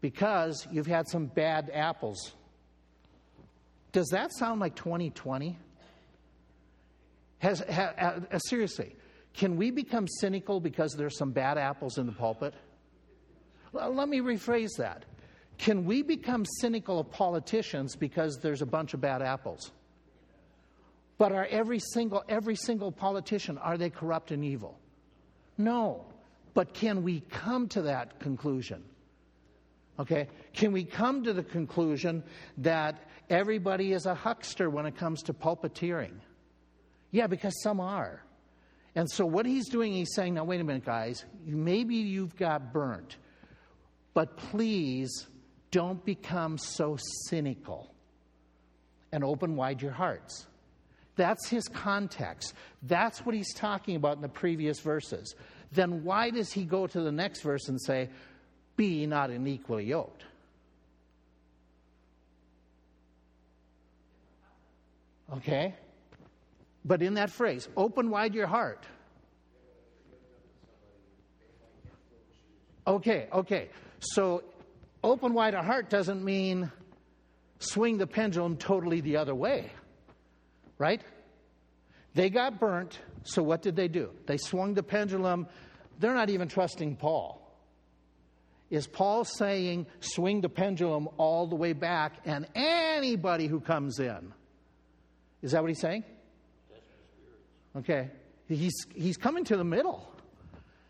[0.00, 2.32] because you've had some bad apples.
[3.92, 5.58] Does that sound like 2020?
[7.38, 7.92] Has, ha,
[8.30, 8.96] uh, seriously,
[9.34, 12.54] can we become cynical because there's some bad apples in the pulpit?
[13.72, 15.04] Let me rephrase that.
[15.58, 19.70] Can we become cynical of politicians because there's a bunch of bad apples?
[21.18, 24.78] But are every single every single politician are they corrupt and evil?
[25.56, 26.04] No.
[26.52, 28.82] But can we come to that conclusion?
[29.98, 30.28] Okay?
[30.52, 32.22] Can we come to the conclusion
[32.58, 36.14] that everybody is a huckster when it comes to pulpiteering?
[37.10, 38.22] Yeah, because some are.
[38.94, 42.72] And so what he's doing, he's saying, now wait a minute, guys, maybe you've got
[42.72, 43.16] burnt,
[44.14, 45.26] but please
[45.70, 46.96] don't become so
[47.28, 47.92] cynical
[49.12, 50.46] and open wide your hearts.
[51.16, 52.54] That's his context.
[52.82, 55.34] That's what he's talking about in the previous verses.
[55.72, 58.10] Then why does he go to the next verse and say,
[58.76, 60.24] Be not unequally yoked?
[65.34, 65.74] Okay?
[66.84, 68.86] But in that phrase, open wide your heart.
[72.86, 73.68] Okay, okay.
[73.98, 74.44] So
[75.06, 76.70] open wide a heart doesn't mean
[77.58, 79.70] swing the pendulum totally the other way
[80.78, 81.00] right?
[82.14, 84.10] They got burnt, so what did they do?
[84.26, 85.46] They swung the pendulum.
[85.98, 87.42] They're not even trusting Paul.
[88.68, 94.32] Is Paul saying swing the pendulum all the way back and anybody who comes in?
[95.42, 96.04] Is that what he's saying?
[97.76, 98.10] Okay.
[98.48, 100.10] He's, he's coming to the middle.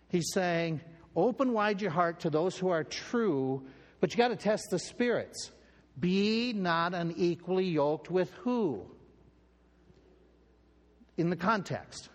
[0.08, 0.80] He's saying,
[1.14, 3.66] open wide your heart to those who are true,
[4.00, 5.50] but you got to test the spirits.
[5.98, 8.86] Be not unequally yoked with who?
[11.16, 12.08] in the context.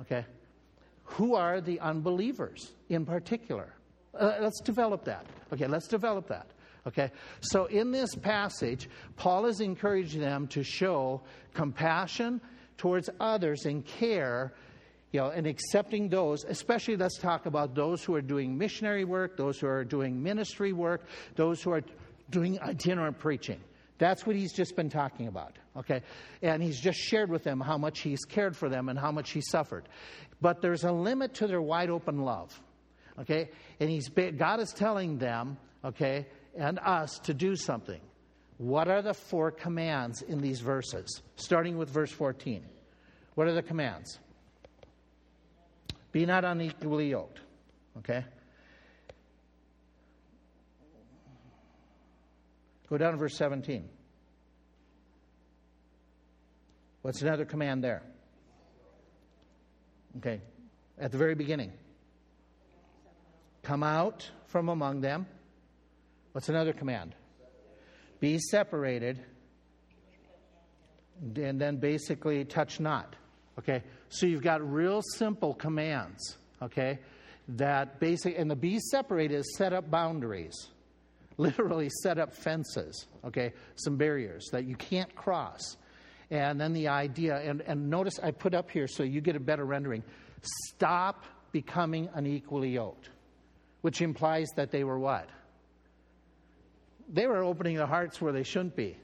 [0.00, 0.24] Okay?
[1.04, 3.72] Who are the unbelievers in particular?
[4.18, 5.26] Uh, let's develop that.
[5.52, 6.46] Okay, let's develop that.
[6.86, 7.10] Okay,
[7.40, 11.22] so in this passage, Paul is encouraging them to show
[11.54, 12.40] compassion
[12.76, 14.52] towards others and care,
[15.14, 19.36] you know, and accepting those, especially let's talk about those who are doing missionary work,
[19.36, 21.82] those who are doing ministry work, those who are
[22.30, 23.60] doing itinerant preaching.
[23.98, 26.02] That's what he's just been talking about, okay?
[26.42, 29.30] And he's just shared with them how much he's cared for them and how much
[29.30, 29.88] he suffered.
[30.40, 32.60] But there's a limit to their wide open love,
[33.20, 33.50] okay?
[33.78, 36.26] And he's, God is telling them, okay,
[36.58, 38.00] and us to do something.
[38.58, 41.22] What are the four commands in these verses?
[41.36, 42.64] Starting with verse 14.
[43.36, 44.18] What are the commands?
[46.14, 47.40] Be not unequally yoked,
[47.98, 48.24] okay?
[52.88, 53.88] Go down to verse 17.
[57.02, 58.04] What's another command there?
[60.18, 60.40] Okay,
[61.00, 61.72] at the very beginning.
[63.64, 65.26] Come out from among them.
[66.30, 67.16] What's another command?
[68.20, 69.18] Be separated.
[71.34, 73.16] And then basically touch not.
[73.58, 76.36] Okay, so you've got real simple commands.
[76.62, 76.98] Okay,
[77.48, 80.68] that basic, and the be separated is set up boundaries
[81.36, 85.76] literally set up fences, okay, some barriers that you can't cross.
[86.30, 89.40] And then the idea, and, and notice I put up here so you get a
[89.40, 90.02] better rendering
[90.42, 93.08] stop becoming unequally yoked,
[93.80, 95.28] which implies that they were what?
[97.08, 98.96] They were opening their hearts where they shouldn't be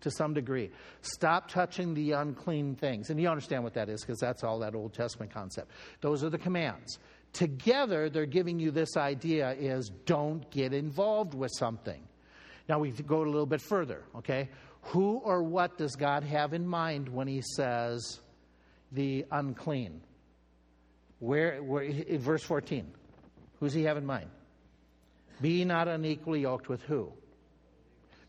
[0.00, 0.70] to some degree.
[1.02, 3.10] Stop touching the unclean things.
[3.10, 5.70] And you understand what that is because that's all that Old Testament concept.
[6.00, 6.98] Those are the commands.
[7.32, 12.02] Together, they're giving you this idea is don't get involved with something.
[12.68, 14.50] Now we go a little bit further, okay?
[14.82, 18.20] Who or what does God have in mind when he says
[18.92, 20.00] the unclean?
[21.18, 22.86] Where, where verse 14,
[23.58, 24.30] who's he have in mind?
[25.40, 27.12] Be not unequally yoked with who?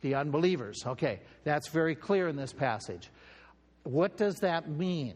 [0.01, 0.83] The unbelievers.
[0.85, 3.09] Okay, that's very clear in this passage.
[3.83, 5.15] What does that mean?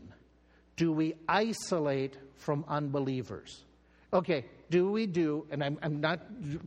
[0.75, 3.63] Do we isolate from unbelievers?
[4.11, 6.19] Okay, do we do, and I'm, I'm not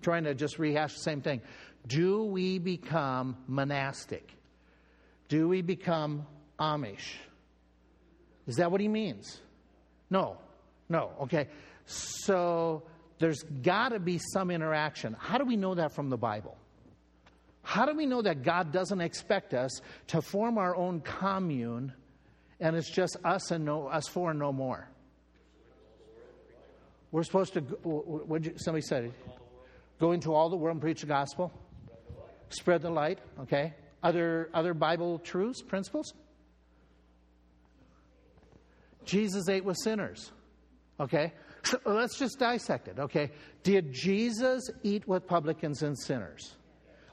[0.02, 1.40] trying to just rehash the same thing,
[1.86, 4.32] do we become monastic?
[5.28, 6.26] Do we become
[6.58, 7.16] Amish?
[8.46, 9.40] Is that what he means?
[10.10, 10.38] No,
[10.88, 11.48] no, okay.
[11.86, 12.82] So
[13.18, 15.16] there's got to be some interaction.
[15.18, 16.56] How do we know that from the Bible?
[17.66, 21.92] How do we know that God doesn't expect us to form our own commune
[22.60, 24.88] and it's just us and no us four and no more?
[27.10, 27.60] We're supposed to.
[27.60, 29.12] What somebody said?
[29.98, 31.52] Go into all the world and preach the gospel.
[32.50, 33.18] Spread the light.
[33.40, 33.74] Okay.
[34.00, 36.14] Other other Bible truths, principles.
[39.04, 40.30] Jesus ate with sinners.
[41.00, 41.32] Okay.
[41.64, 43.00] So let's just dissect it.
[43.00, 43.32] Okay.
[43.64, 46.54] Did Jesus eat with publicans and sinners?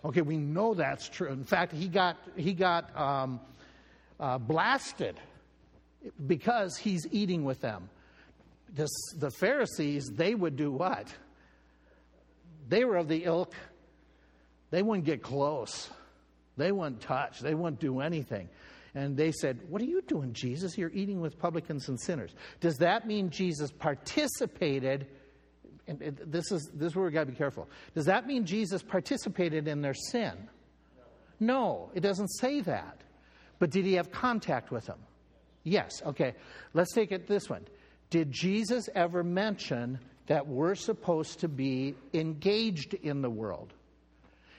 [0.06, 1.30] Okay, we know that's true.
[1.30, 3.40] In fact, he got he got um,
[4.20, 5.20] uh, blasted
[6.28, 7.90] because he's eating with them
[8.74, 11.08] this, the Pharisees, they would do what?
[12.68, 13.54] They were of the ilk,
[14.72, 15.90] they wouldn't get close.
[16.56, 17.40] They wouldn't touch.
[17.40, 18.48] They wouldn't do anything.
[18.94, 20.78] And they said, What are you doing, Jesus?
[20.78, 22.36] You're eating with publicans and sinners.
[22.60, 25.08] Does that mean Jesus participated?
[25.88, 27.68] And this is, this is where we've got to be careful.
[27.94, 30.50] Does that mean Jesus participated in their sin?
[31.40, 33.02] No, it doesn't say that.
[33.60, 35.00] But did he have contact with them?
[35.64, 36.02] Yes.
[36.06, 36.36] Okay.
[36.74, 37.66] Let's take it this one.
[38.10, 43.74] Did Jesus ever mention that we're supposed to be engaged in the world?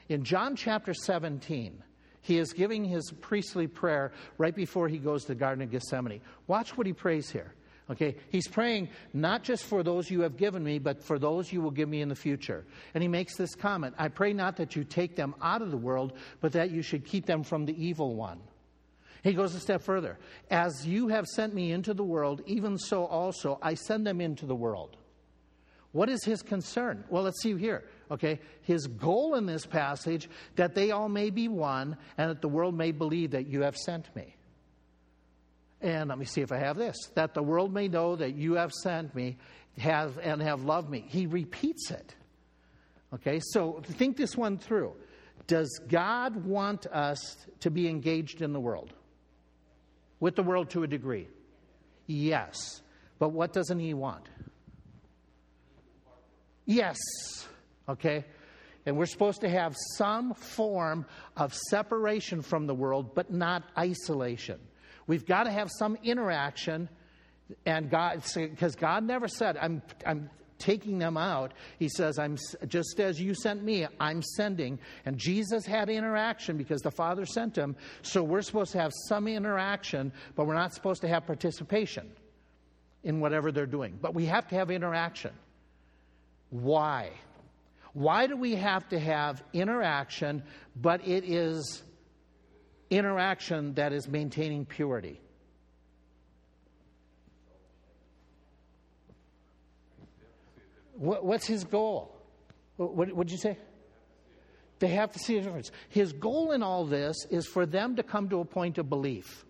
[0.08, 1.82] In John chapter 17,
[2.20, 6.20] he is giving his priestly prayer right before he goes to the Garden of Gethsemane.
[6.46, 7.54] Watch what he prays here.
[7.90, 11.61] Okay, he's praying not just for those you have given me, but for those you
[11.61, 12.64] will give me in the future.
[12.94, 15.77] And he makes this comment I pray not that you take them out of the
[15.77, 18.40] world, but that you should keep them from the evil one.
[19.23, 20.18] He goes a step further.
[20.51, 24.47] As you have sent me into the world, even so also I send them into
[24.47, 24.97] the world.
[25.92, 27.05] What is his concern?
[27.09, 27.85] Well, let's see here.
[28.11, 32.49] Okay, his goal in this passage that they all may be one, and that the
[32.49, 34.35] world may believe that you have sent me.
[35.85, 38.55] And let me see if I have this: that the world may know that you
[38.55, 39.37] have sent me,
[39.79, 41.05] have and have loved me.
[41.07, 42.14] He repeats it.
[43.12, 44.94] Okay, so think this one through.
[45.47, 48.92] Does God want us to be engaged in the world?
[50.25, 51.29] with the world to a degree?
[52.07, 52.81] Yes.
[53.18, 54.27] But what doesn't he want?
[56.64, 56.97] Yes.
[57.87, 58.25] Okay?
[58.87, 61.05] And we're supposed to have some form
[61.37, 64.59] of separation from the world, but not isolation.
[65.06, 66.88] We've got to have some interaction,
[67.66, 72.98] and God, because God never said, I'm, I'm taking them out, he says, I'm just
[73.00, 74.78] as you sent me, I'm sending.
[75.04, 77.76] And Jesus had interaction because the Father sent him.
[78.02, 82.10] So we're supposed to have some interaction, but we're not supposed to have participation
[83.02, 83.98] in whatever they're doing.
[84.00, 85.32] But we have to have interaction.
[86.50, 87.10] Why?
[87.92, 90.42] Why do we have to have interaction,
[90.74, 91.82] but it is
[92.96, 95.20] interaction that is maintaining purity?
[100.96, 102.16] What's his goal?
[102.76, 103.59] What did you say?
[104.78, 105.70] They have to see a difference.
[105.88, 109.44] His goal in all this is for them to come to a point of belief.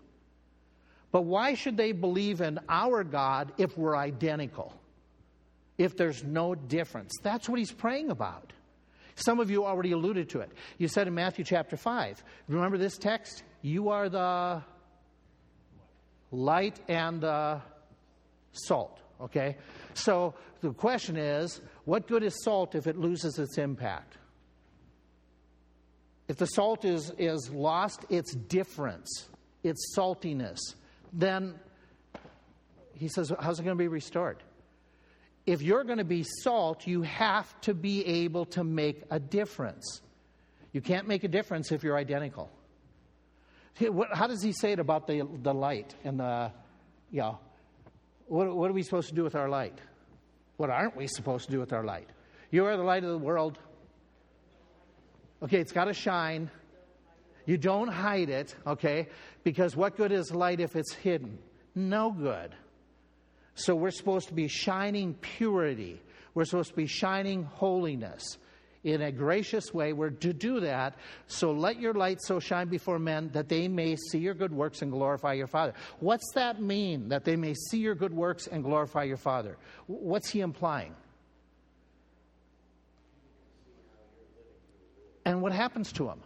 [1.13, 4.75] But why should they believe in our God if we're identical?
[5.79, 7.13] If there's no difference?
[7.23, 8.53] That's what he's praying about.
[9.17, 10.51] Some of you already alluded to it.
[10.79, 13.45] You said in Matthew chapter 5, remember this text?
[13.63, 14.63] You are the
[16.31, 17.61] light and the
[18.53, 19.01] salt.
[19.21, 19.57] Okay?
[19.95, 24.19] So the question is what good is salt if it loses its impact?
[26.27, 29.29] If the salt is, is lost its difference,
[29.63, 30.59] its saltiness,
[31.13, 31.55] then
[32.95, 34.43] he says, how's it going to be restored?
[35.47, 40.01] If you're going to be salt, you have to be able to make a difference.
[40.73, 42.51] You can't make a difference if you're identical.
[44.13, 46.53] How does he say it about the, the light and the,
[47.11, 47.39] you know,
[48.27, 49.79] what, what are we supposed to do with our light?
[50.57, 52.09] What aren't we supposed to do with our light?
[52.51, 53.59] You are the light of the world.
[55.43, 56.51] Okay, it's got to shine.
[57.47, 59.09] You don't hide it, okay?
[59.43, 61.39] Because what good is light if it's hidden?
[61.75, 62.55] No good.
[63.55, 66.01] So we're supposed to be shining purity.
[66.35, 68.39] We're supposed to be shining holiness
[68.83, 69.93] in a gracious way.
[69.93, 70.97] We're to do that.
[71.27, 74.83] So let your light so shine before men that they may see your good works
[74.83, 75.73] and glorify your Father.
[76.01, 79.57] What's that mean, that they may see your good works and glorify your Father?
[79.87, 80.95] What's he implying?
[85.25, 86.21] And what happens to them?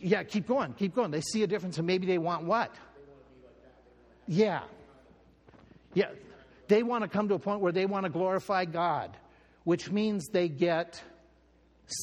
[0.00, 1.10] Yeah, keep going, keep going.
[1.10, 2.74] They see a difference and maybe they want what?
[4.28, 4.60] Yeah.
[5.94, 6.10] Yeah.
[6.68, 9.16] They want to come to a point where they want to glorify God,
[9.64, 11.02] which means they get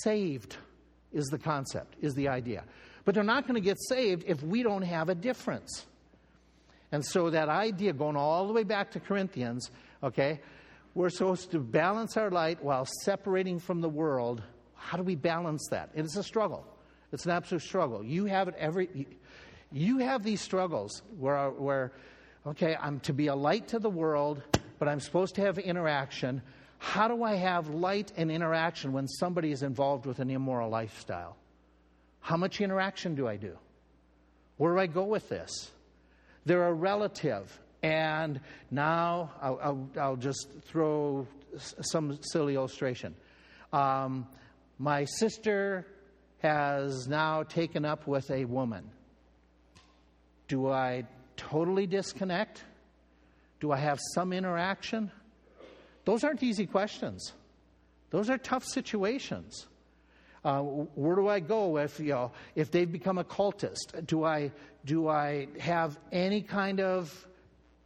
[0.03, 0.57] saved,
[1.13, 2.63] is the concept, is the idea.
[3.05, 5.85] But they're not going to get saved if we don't have a difference.
[6.91, 9.69] And so that idea, going all the way back to Corinthians,
[10.03, 10.41] okay,
[10.95, 14.41] we're supposed to balance our light while separating from the world.
[14.75, 15.91] How do we balance that?
[15.95, 16.65] And it's a struggle.
[17.11, 18.03] It's an absolute struggle.
[18.03, 19.07] You have it every.
[19.71, 21.91] You have these struggles where, where,
[22.45, 24.41] okay, I'm to be a light to the world,
[24.79, 26.41] but I'm supposed to have interaction.
[26.77, 31.37] How do I have light and interaction when somebody is involved with an immoral lifestyle?
[32.19, 33.57] How much interaction do I do?
[34.57, 35.71] Where do I go with this?
[36.45, 38.39] They're a relative, and
[38.69, 41.27] now I'll, I'll, I'll just throw
[41.57, 43.15] some silly illustration.
[43.73, 44.27] Um,
[44.77, 45.87] my sister
[46.39, 48.89] has now taken up with a woman.
[50.47, 51.05] Do I
[51.37, 52.63] totally disconnect?
[53.59, 55.11] Do I have some interaction?
[56.05, 57.33] Those aren't easy questions.
[58.11, 59.67] Those are tough situations.
[60.43, 64.05] Uh, where do I go if you know if they've become a cultist?
[64.05, 64.51] Do I
[64.85, 67.27] do I have any kind of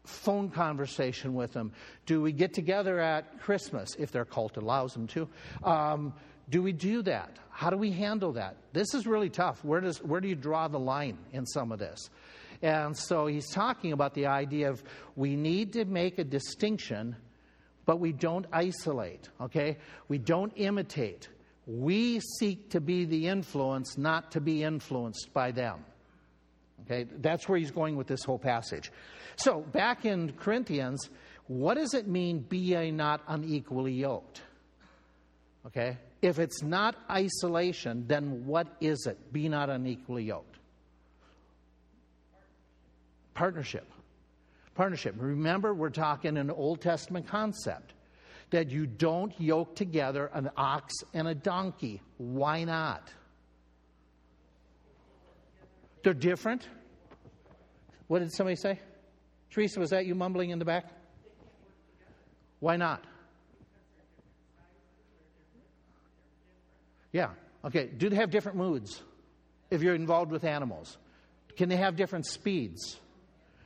[0.03, 1.71] phone conversation with them?
[2.05, 5.29] Do we get together at Christmas if their cult allows them to?
[5.63, 6.13] Um,
[6.49, 7.37] do we do that?
[7.51, 8.57] How do we handle that?
[8.73, 9.63] This is really tough.
[9.63, 12.09] Where, does, where do you draw the line in some of this?
[12.61, 14.83] And so he's talking about the idea of
[15.15, 17.15] we need to make a distinction,
[17.85, 19.77] but we don't isolate, okay?
[20.07, 21.29] We don't imitate.
[21.65, 25.85] We seek to be the influence, not to be influenced by them.
[26.85, 28.91] Okay, that's where he's going with this whole passage.
[29.35, 31.09] So, back in Corinthians,
[31.47, 34.41] what does it mean, be ye not unequally yoked?
[35.67, 39.31] Okay, if it's not isolation, then what is it?
[39.31, 40.58] Be not unequally yoked.
[43.33, 43.87] Partnership.
[44.75, 45.15] Partnership.
[45.17, 47.93] Remember, we're talking an Old Testament concept
[48.51, 52.01] that you don't yoke together an ox and a donkey.
[52.17, 53.13] Why not?
[56.03, 56.67] They're different.
[58.07, 58.79] What did somebody say?
[59.51, 60.85] Teresa, was that you mumbling in the back?
[62.59, 63.03] Why not?
[67.11, 67.29] Yeah.
[67.65, 67.87] Okay.
[67.87, 69.01] Do they have different moods
[69.69, 70.97] if you're involved with animals?
[71.57, 72.99] Can they have different speeds?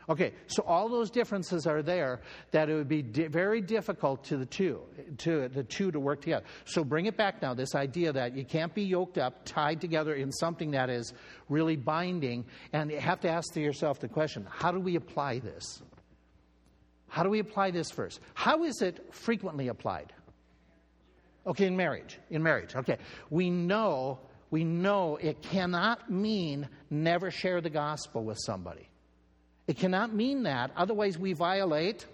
[0.10, 4.38] Okay, so all those differences are there that it would be di- very difficult to
[4.38, 4.82] the two,
[5.20, 6.46] to the two to work together.
[6.66, 7.54] So bring it back now.
[7.54, 11.14] This idea that you can't be yoked up, tied together in something that is
[11.48, 15.82] really binding, and you have to ask yourself the question: How do we apply this?
[17.08, 18.20] How do we apply this first?
[18.34, 20.12] How is it frequently applied?
[21.46, 22.20] Okay, in marriage.
[22.30, 22.76] In marriage.
[22.76, 22.98] Okay,
[23.30, 28.90] we know we know it cannot mean never share the gospel with somebody.
[29.68, 30.72] It cannot mean that.
[30.76, 32.06] Otherwise, we violate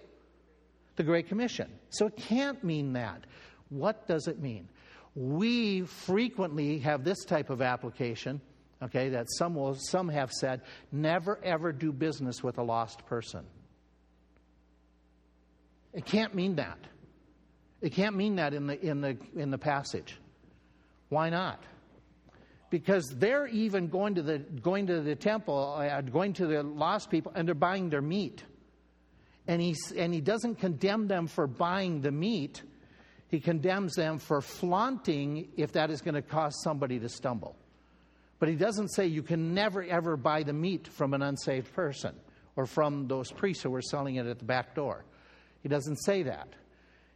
[0.96, 1.70] the Great Commission.
[1.90, 3.24] So it can't mean that.
[3.68, 4.68] What does it mean?
[5.14, 8.40] We frequently have this type of application,
[8.82, 13.44] okay, that some, will, some have said never ever do business with a lost person.
[15.92, 16.78] It can't mean that.
[17.80, 20.16] It can't mean that in the, in the, in the passage.
[21.08, 21.62] Why not?
[22.70, 27.10] Because they're even going to the, going to the temple, uh, going to the lost
[27.10, 28.44] people, and they're buying their meat.
[29.48, 32.62] And, he's, and he doesn't condemn them for buying the meat,
[33.28, 37.56] he condemns them for flaunting if that is going to cause somebody to stumble.
[38.38, 42.14] But he doesn't say you can never, ever buy the meat from an unsaved person
[42.56, 45.04] or from those priests who were selling it at the back door.
[45.62, 46.48] He doesn't say that.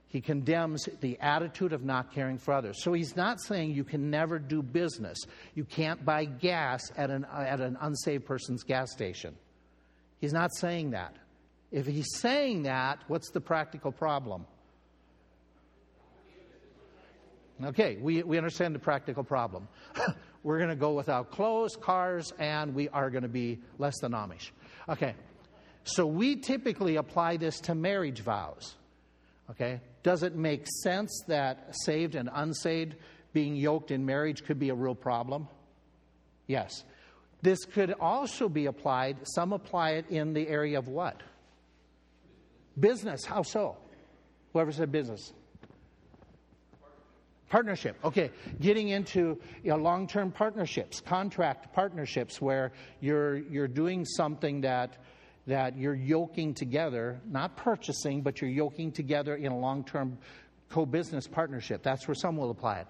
[0.09, 2.83] He condemns the attitude of not caring for others.
[2.83, 5.19] So he's not saying you can never do business.
[5.55, 9.35] You can't buy gas at an, at an unsaved person's gas station.
[10.21, 11.17] He's not saying that.
[11.73, 14.47] If he's saying that, what's the practical problem?
[17.63, 19.69] Okay, we, we understand the practical problem.
[20.45, 24.13] We're going to go without clothes, cars, and we are going to be less than
[24.13, 24.51] Amish.
[24.89, 25.15] Okay,
[25.85, 28.75] so we typically apply this to marriage vows.
[29.51, 29.81] Okay?
[30.05, 32.95] Does it make sense that saved and unsaved
[33.33, 35.49] being yoked in marriage could be a real problem?
[36.47, 36.85] Yes.
[37.43, 41.23] This could also be applied, some apply it in the area of what?
[42.79, 43.25] Business.
[43.25, 43.77] How so?
[44.53, 45.33] Whoever said business.
[47.49, 47.97] Partnership.
[48.05, 48.31] Okay,
[48.61, 54.97] getting into you know, long-term partnerships, contract partnerships, where you're you're doing something that
[55.47, 60.19] that you're yoking together, not purchasing, but you're yoking together in a long term
[60.71, 61.83] co business partnership.
[61.83, 62.85] That's where some will apply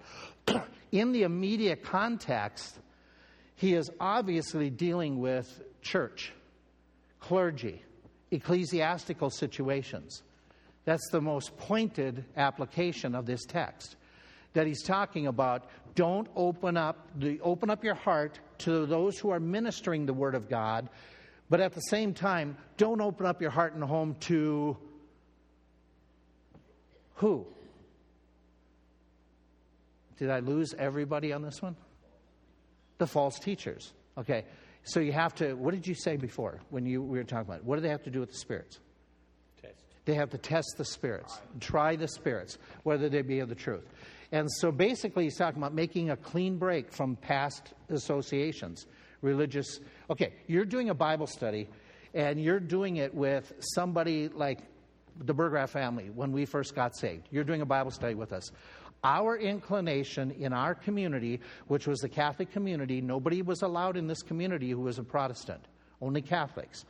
[0.47, 0.61] it.
[0.91, 2.77] In the immediate context,
[3.55, 6.31] he is obviously dealing with church,
[7.19, 7.81] clergy,
[8.31, 10.23] ecclesiastical situations.
[10.85, 13.95] That's the most pointed application of this text.
[14.53, 19.29] That he's talking about don't open up the open up your heart to those who
[19.29, 20.89] are ministering the word of God,
[21.49, 24.77] but at the same time, don't open up your heart and home to
[27.15, 27.45] who?
[30.17, 31.75] Did I lose everybody on this one?
[32.97, 33.93] The false teachers.
[34.17, 34.45] Okay.
[34.83, 37.57] So you have to, what did you say before when you we were talking about
[37.57, 37.65] it?
[37.65, 38.79] What do they have to do with the spirits?
[39.61, 39.83] Test.
[40.05, 43.83] They have to test the spirits, try the spirits, whether they be of the truth.
[44.31, 48.85] And so basically, he's talking about making a clean break from past associations,
[49.21, 49.79] religious.
[50.09, 51.67] Okay, you're doing a Bible study,
[52.13, 54.59] and you're doing it with somebody like
[55.19, 57.27] the Burgraff family when we first got saved.
[57.31, 58.51] You're doing a Bible study with us.
[59.03, 64.21] Our inclination in our community, which was the Catholic community, nobody was allowed in this
[64.21, 65.63] community who was a Protestant,
[66.01, 66.85] only Catholics.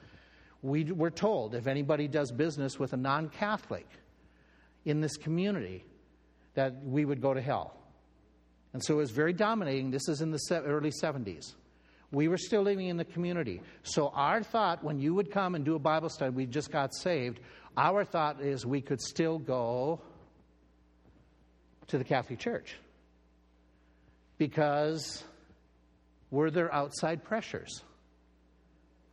[0.62, 3.88] We were told if anybody does business with a non Catholic
[4.86, 5.84] in this community,
[6.54, 7.76] that we would go to hell.
[8.74, 9.92] And so it was very dominating.
[9.92, 11.54] This is in the early 70s.
[12.16, 13.62] We were still living in the community.
[13.84, 16.96] So our thought, when you would come and do a Bible study, we just got
[16.96, 17.42] saved,
[17.76, 20.00] our thought is we could still go
[21.88, 22.78] to the Catholic Church.
[24.38, 25.26] Because
[26.32, 27.84] were there outside pressures?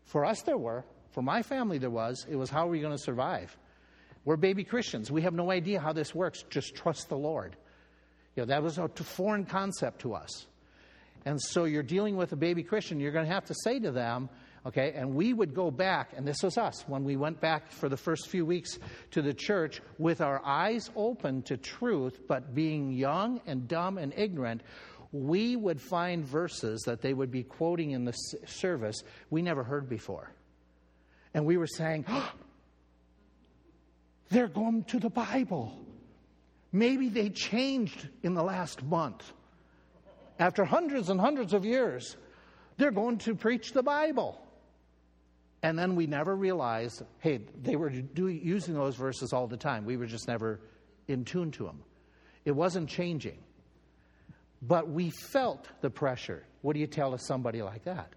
[0.05, 0.85] For us, there were.
[1.11, 2.25] For my family, there was.
[2.31, 3.57] It was how are we going to survive?
[4.25, 5.11] We're baby Christians.
[5.11, 6.45] We have no idea how this works.
[6.51, 7.57] Just trust the Lord.
[8.37, 10.47] You know, that was a foreign concept to us.
[11.25, 13.91] And so you're dealing with a baby Christian, you're going to have to say to
[13.91, 14.29] them,
[14.65, 17.89] Okay, and we would go back, and this was us when we went back for
[17.89, 18.79] the first few weeks
[19.11, 24.13] to the church with our eyes open to truth, but being young and dumb and
[24.17, 24.63] ignorant.
[25.11, 29.89] We would find verses that they would be quoting in the service we never heard
[29.89, 30.33] before.
[31.35, 32.33] And we were saying, oh,
[34.31, 35.77] they're going to the Bible.
[36.71, 39.31] Maybe they changed in the last month.
[40.39, 42.17] After hundreds and hundreds of years,
[42.77, 44.41] they're going to preach the Bible.
[45.63, 49.85] And then we never realized, hey, they were using those verses all the time.
[49.85, 50.61] We were just never
[51.07, 51.83] in tune to them.
[52.45, 53.39] It wasn't changing.
[54.61, 56.45] But we felt the pressure.
[56.63, 58.13] What do you tell somebody like that?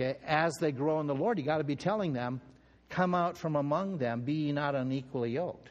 [0.00, 2.40] Okay, as they grow in the Lord, you got to be telling them,
[2.88, 5.70] come out from among them, be not unequally yoked.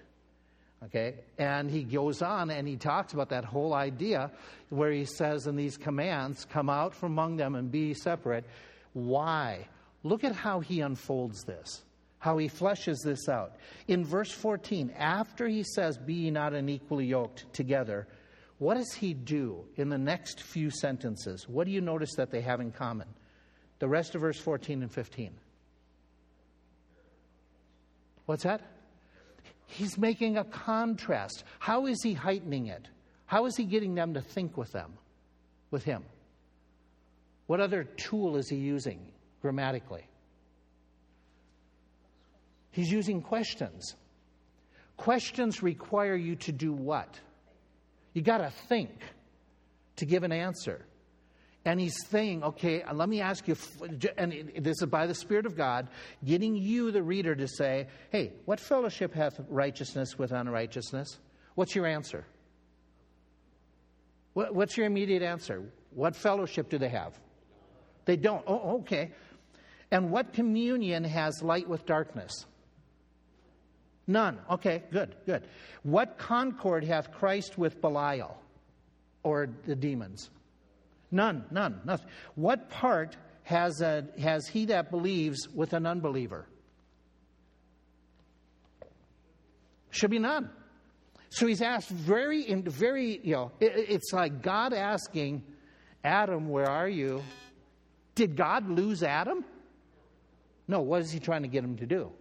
[0.86, 1.16] Okay?
[1.38, 4.32] And he goes on and he talks about that whole idea
[4.70, 8.46] where he says in these commands, come out from among them and be separate.
[8.94, 9.68] Why?
[10.04, 11.84] Look at how he unfolds this,
[12.20, 13.56] how he fleshes this out.
[13.88, 18.08] In verse 14, after he says, Be ye not unequally yoked together,
[18.58, 21.48] what does he do in the next few sentences?
[21.48, 23.08] What do you notice that they have in common?
[23.80, 25.32] The rest of verse 14 and 15.
[28.26, 28.62] What's that?
[29.74, 31.43] He's making a contrast.
[31.59, 32.88] How is he heightening it?
[33.26, 34.93] How is he getting them to think with them,
[35.71, 36.03] with him?
[37.47, 39.13] What other tool is he using?
[39.43, 40.07] grammatically.
[42.71, 43.95] He's using questions.
[44.95, 47.19] Questions require you to do what?
[48.13, 48.89] You got to think
[49.97, 50.86] to give an answer.
[51.66, 53.55] And he's saying, okay, uh, let me ask you,
[54.18, 55.88] and this is by the Spirit of God,
[56.26, 61.20] getting you, the reader, to say, hey, what fellowship hath righteousness with unrighteousness?
[61.55, 62.26] What's your answer?
[64.34, 65.64] What's your immediate answer?
[65.91, 67.18] What fellowship do they have?
[68.05, 68.43] They don't.
[68.47, 69.11] Oh, okay.
[69.91, 72.45] And what communion has light with darkness?
[74.07, 74.39] None.
[74.49, 75.47] Okay, good, good.
[75.84, 78.38] What concord hath Christ with Belial
[79.22, 80.30] or the demons?
[81.14, 82.07] None, none, nothing.
[82.34, 86.47] What part has, a, has he that believes with an unbeliever?
[89.91, 90.49] Should be none.
[91.30, 95.43] So he's asked very, very, you know, it, it's like God asking
[96.03, 97.22] Adam, where are you?
[98.16, 99.45] Did God lose Adam?
[100.68, 102.11] No, what is he trying to get him to do?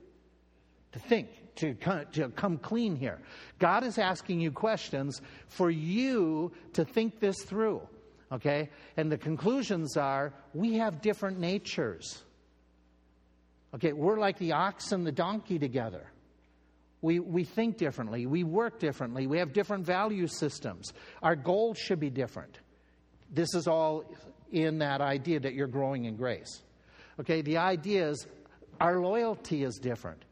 [0.92, 3.20] To think, to come, to come clean here.
[3.58, 7.80] God is asking you questions for you to think this through.
[8.32, 8.70] Okay?
[8.96, 12.22] And the conclusions are we have different natures.
[13.74, 16.06] Okay, we're like the ox and the donkey together.
[17.00, 18.26] We, we think differently.
[18.26, 19.26] We work differently.
[19.26, 20.92] We have different value systems.
[21.22, 22.58] Our goals should be different.
[23.30, 24.04] This is all
[24.52, 26.62] in that idea that you're growing in grace.
[27.18, 28.26] Okay, the idea is
[28.80, 30.22] our loyalty is different.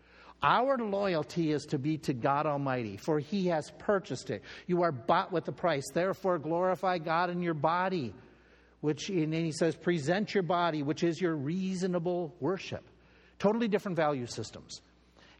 [0.43, 4.43] Our loyalty is to be to God Almighty, for He has purchased it.
[4.67, 5.85] You are bought with a price.
[5.93, 8.15] Therefore, glorify God in your body,
[8.81, 12.85] which, and He says, present your body, which is your reasonable worship.
[13.39, 14.81] Totally different value systems.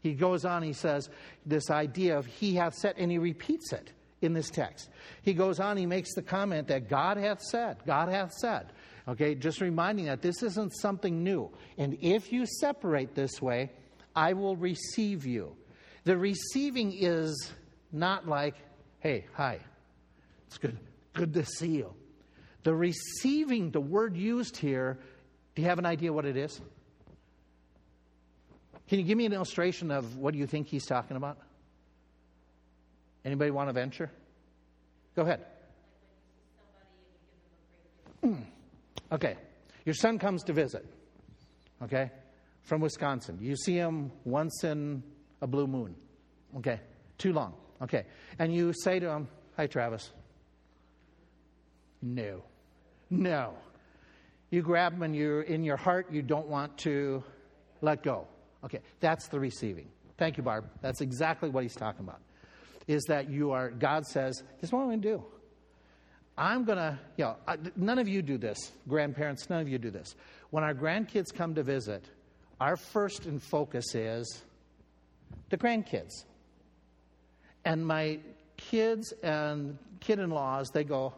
[0.01, 1.09] He goes on, he says,
[1.45, 3.91] this idea of He hath said, and he repeats it
[4.21, 4.89] in this text.
[5.21, 8.71] He goes on, he makes the comment that God hath said, God hath said.
[9.07, 11.51] Okay, just reminding that this isn't something new.
[11.77, 13.71] And if you separate this way,
[14.15, 15.55] I will receive you.
[16.03, 17.51] The receiving is
[17.91, 18.55] not like,
[18.99, 19.59] hey, hi,
[20.47, 20.77] it's good,
[21.13, 21.93] good to see you.
[22.63, 24.99] The receiving, the word used here,
[25.55, 26.59] do you have an idea what it is?
[28.87, 31.37] Can you give me an illustration of what do you think he's talking about?
[33.23, 34.11] Anybody want to venture?
[35.15, 35.45] Go ahead.
[38.23, 38.43] Mm.
[39.11, 39.35] Okay.
[39.85, 40.85] Your son comes to visit.
[41.83, 42.11] Okay?
[42.63, 43.37] From Wisconsin.
[43.41, 45.03] You see him once in
[45.41, 45.95] a blue moon.
[46.57, 46.79] Okay.
[47.17, 47.53] Too long.
[47.81, 48.05] Okay.
[48.39, 50.11] And you say to him, Hi, Travis.
[52.01, 52.43] No.
[53.09, 53.53] No.
[54.49, 57.23] You grab him and you're in your heart, you don't want to
[57.81, 58.27] let go.
[58.63, 58.79] Okay.
[58.99, 59.87] That's the receiving.
[60.17, 60.69] Thank you, Barb.
[60.81, 62.21] That's exactly what he's talking about.
[62.87, 65.23] Is that you are, God says, this is what I'm going to do.
[66.37, 67.37] I'm going to, you know,
[67.75, 70.15] none of you do this, grandparents, none of you do this.
[70.49, 72.05] When our grandkids come to visit,
[72.61, 74.43] our first and focus is
[75.49, 76.25] the grandkids.
[77.65, 78.19] And my
[78.55, 81.15] kids and kid in laws, they go,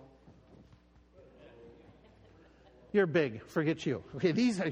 [2.93, 4.03] You're big, forget you.
[4.15, 4.71] Okay, these are,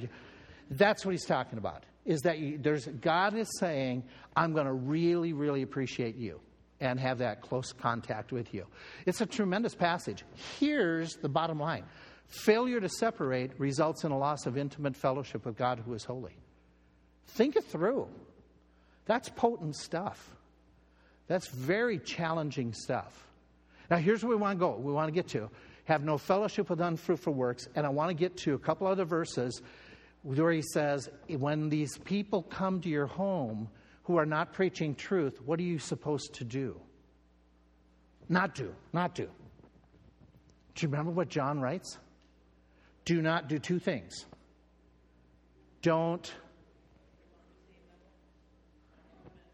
[0.69, 1.83] that's what he's talking about.
[2.05, 4.03] Is that you, there's, God is saying,
[4.35, 6.39] I'm going to really, really appreciate you
[6.79, 8.65] and have that close contact with you.
[9.05, 10.23] It's a tremendous passage.
[10.59, 11.83] Here's the bottom line
[12.27, 16.37] failure to separate results in a loss of intimate fellowship with God who is holy.
[17.27, 18.07] Think it through.
[19.05, 20.35] That's potent stuff.
[21.27, 23.27] That's very challenging stuff.
[23.89, 24.75] Now, here's where we want to go.
[24.77, 25.49] We want to get to
[25.85, 27.67] have no fellowship with unfruitful works.
[27.75, 29.61] And I want to get to a couple other verses
[30.23, 33.69] where he says, when these people come to your home,
[34.03, 36.79] who are not preaching truth, what are you supposed to do?
[38.29, 39.29] Not do, not do.
[40.75, 41.97] Do you remember what John writes?
[43.05, 44.25] Do not do two things.
[45.81, 46.31] Don't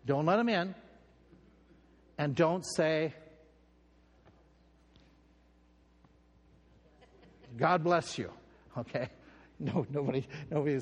[0.08, 0.74] don't let them in
[2.18, 3.14] and don't say
[7.58, 8.32] God bless you.
[8.78, 9.10] Okay?
[9.60, 10.78] No, nobody, nobody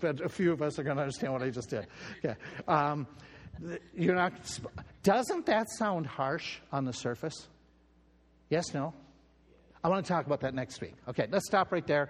[0.00, 1.86] but a few of us are going to understand what I just did.
[2.24, 2.34] Okay.
[2.66, 3.06] Um,
[3.94, 4.32] you're not,
[5.02, 7.48] doesn't that sound harsh on the surface?
[8.48, 8.94] Yes, no?
[9.82, 10.94] I want to talk about that next week.
[11.06, 12.08] Okay, let's stop right there.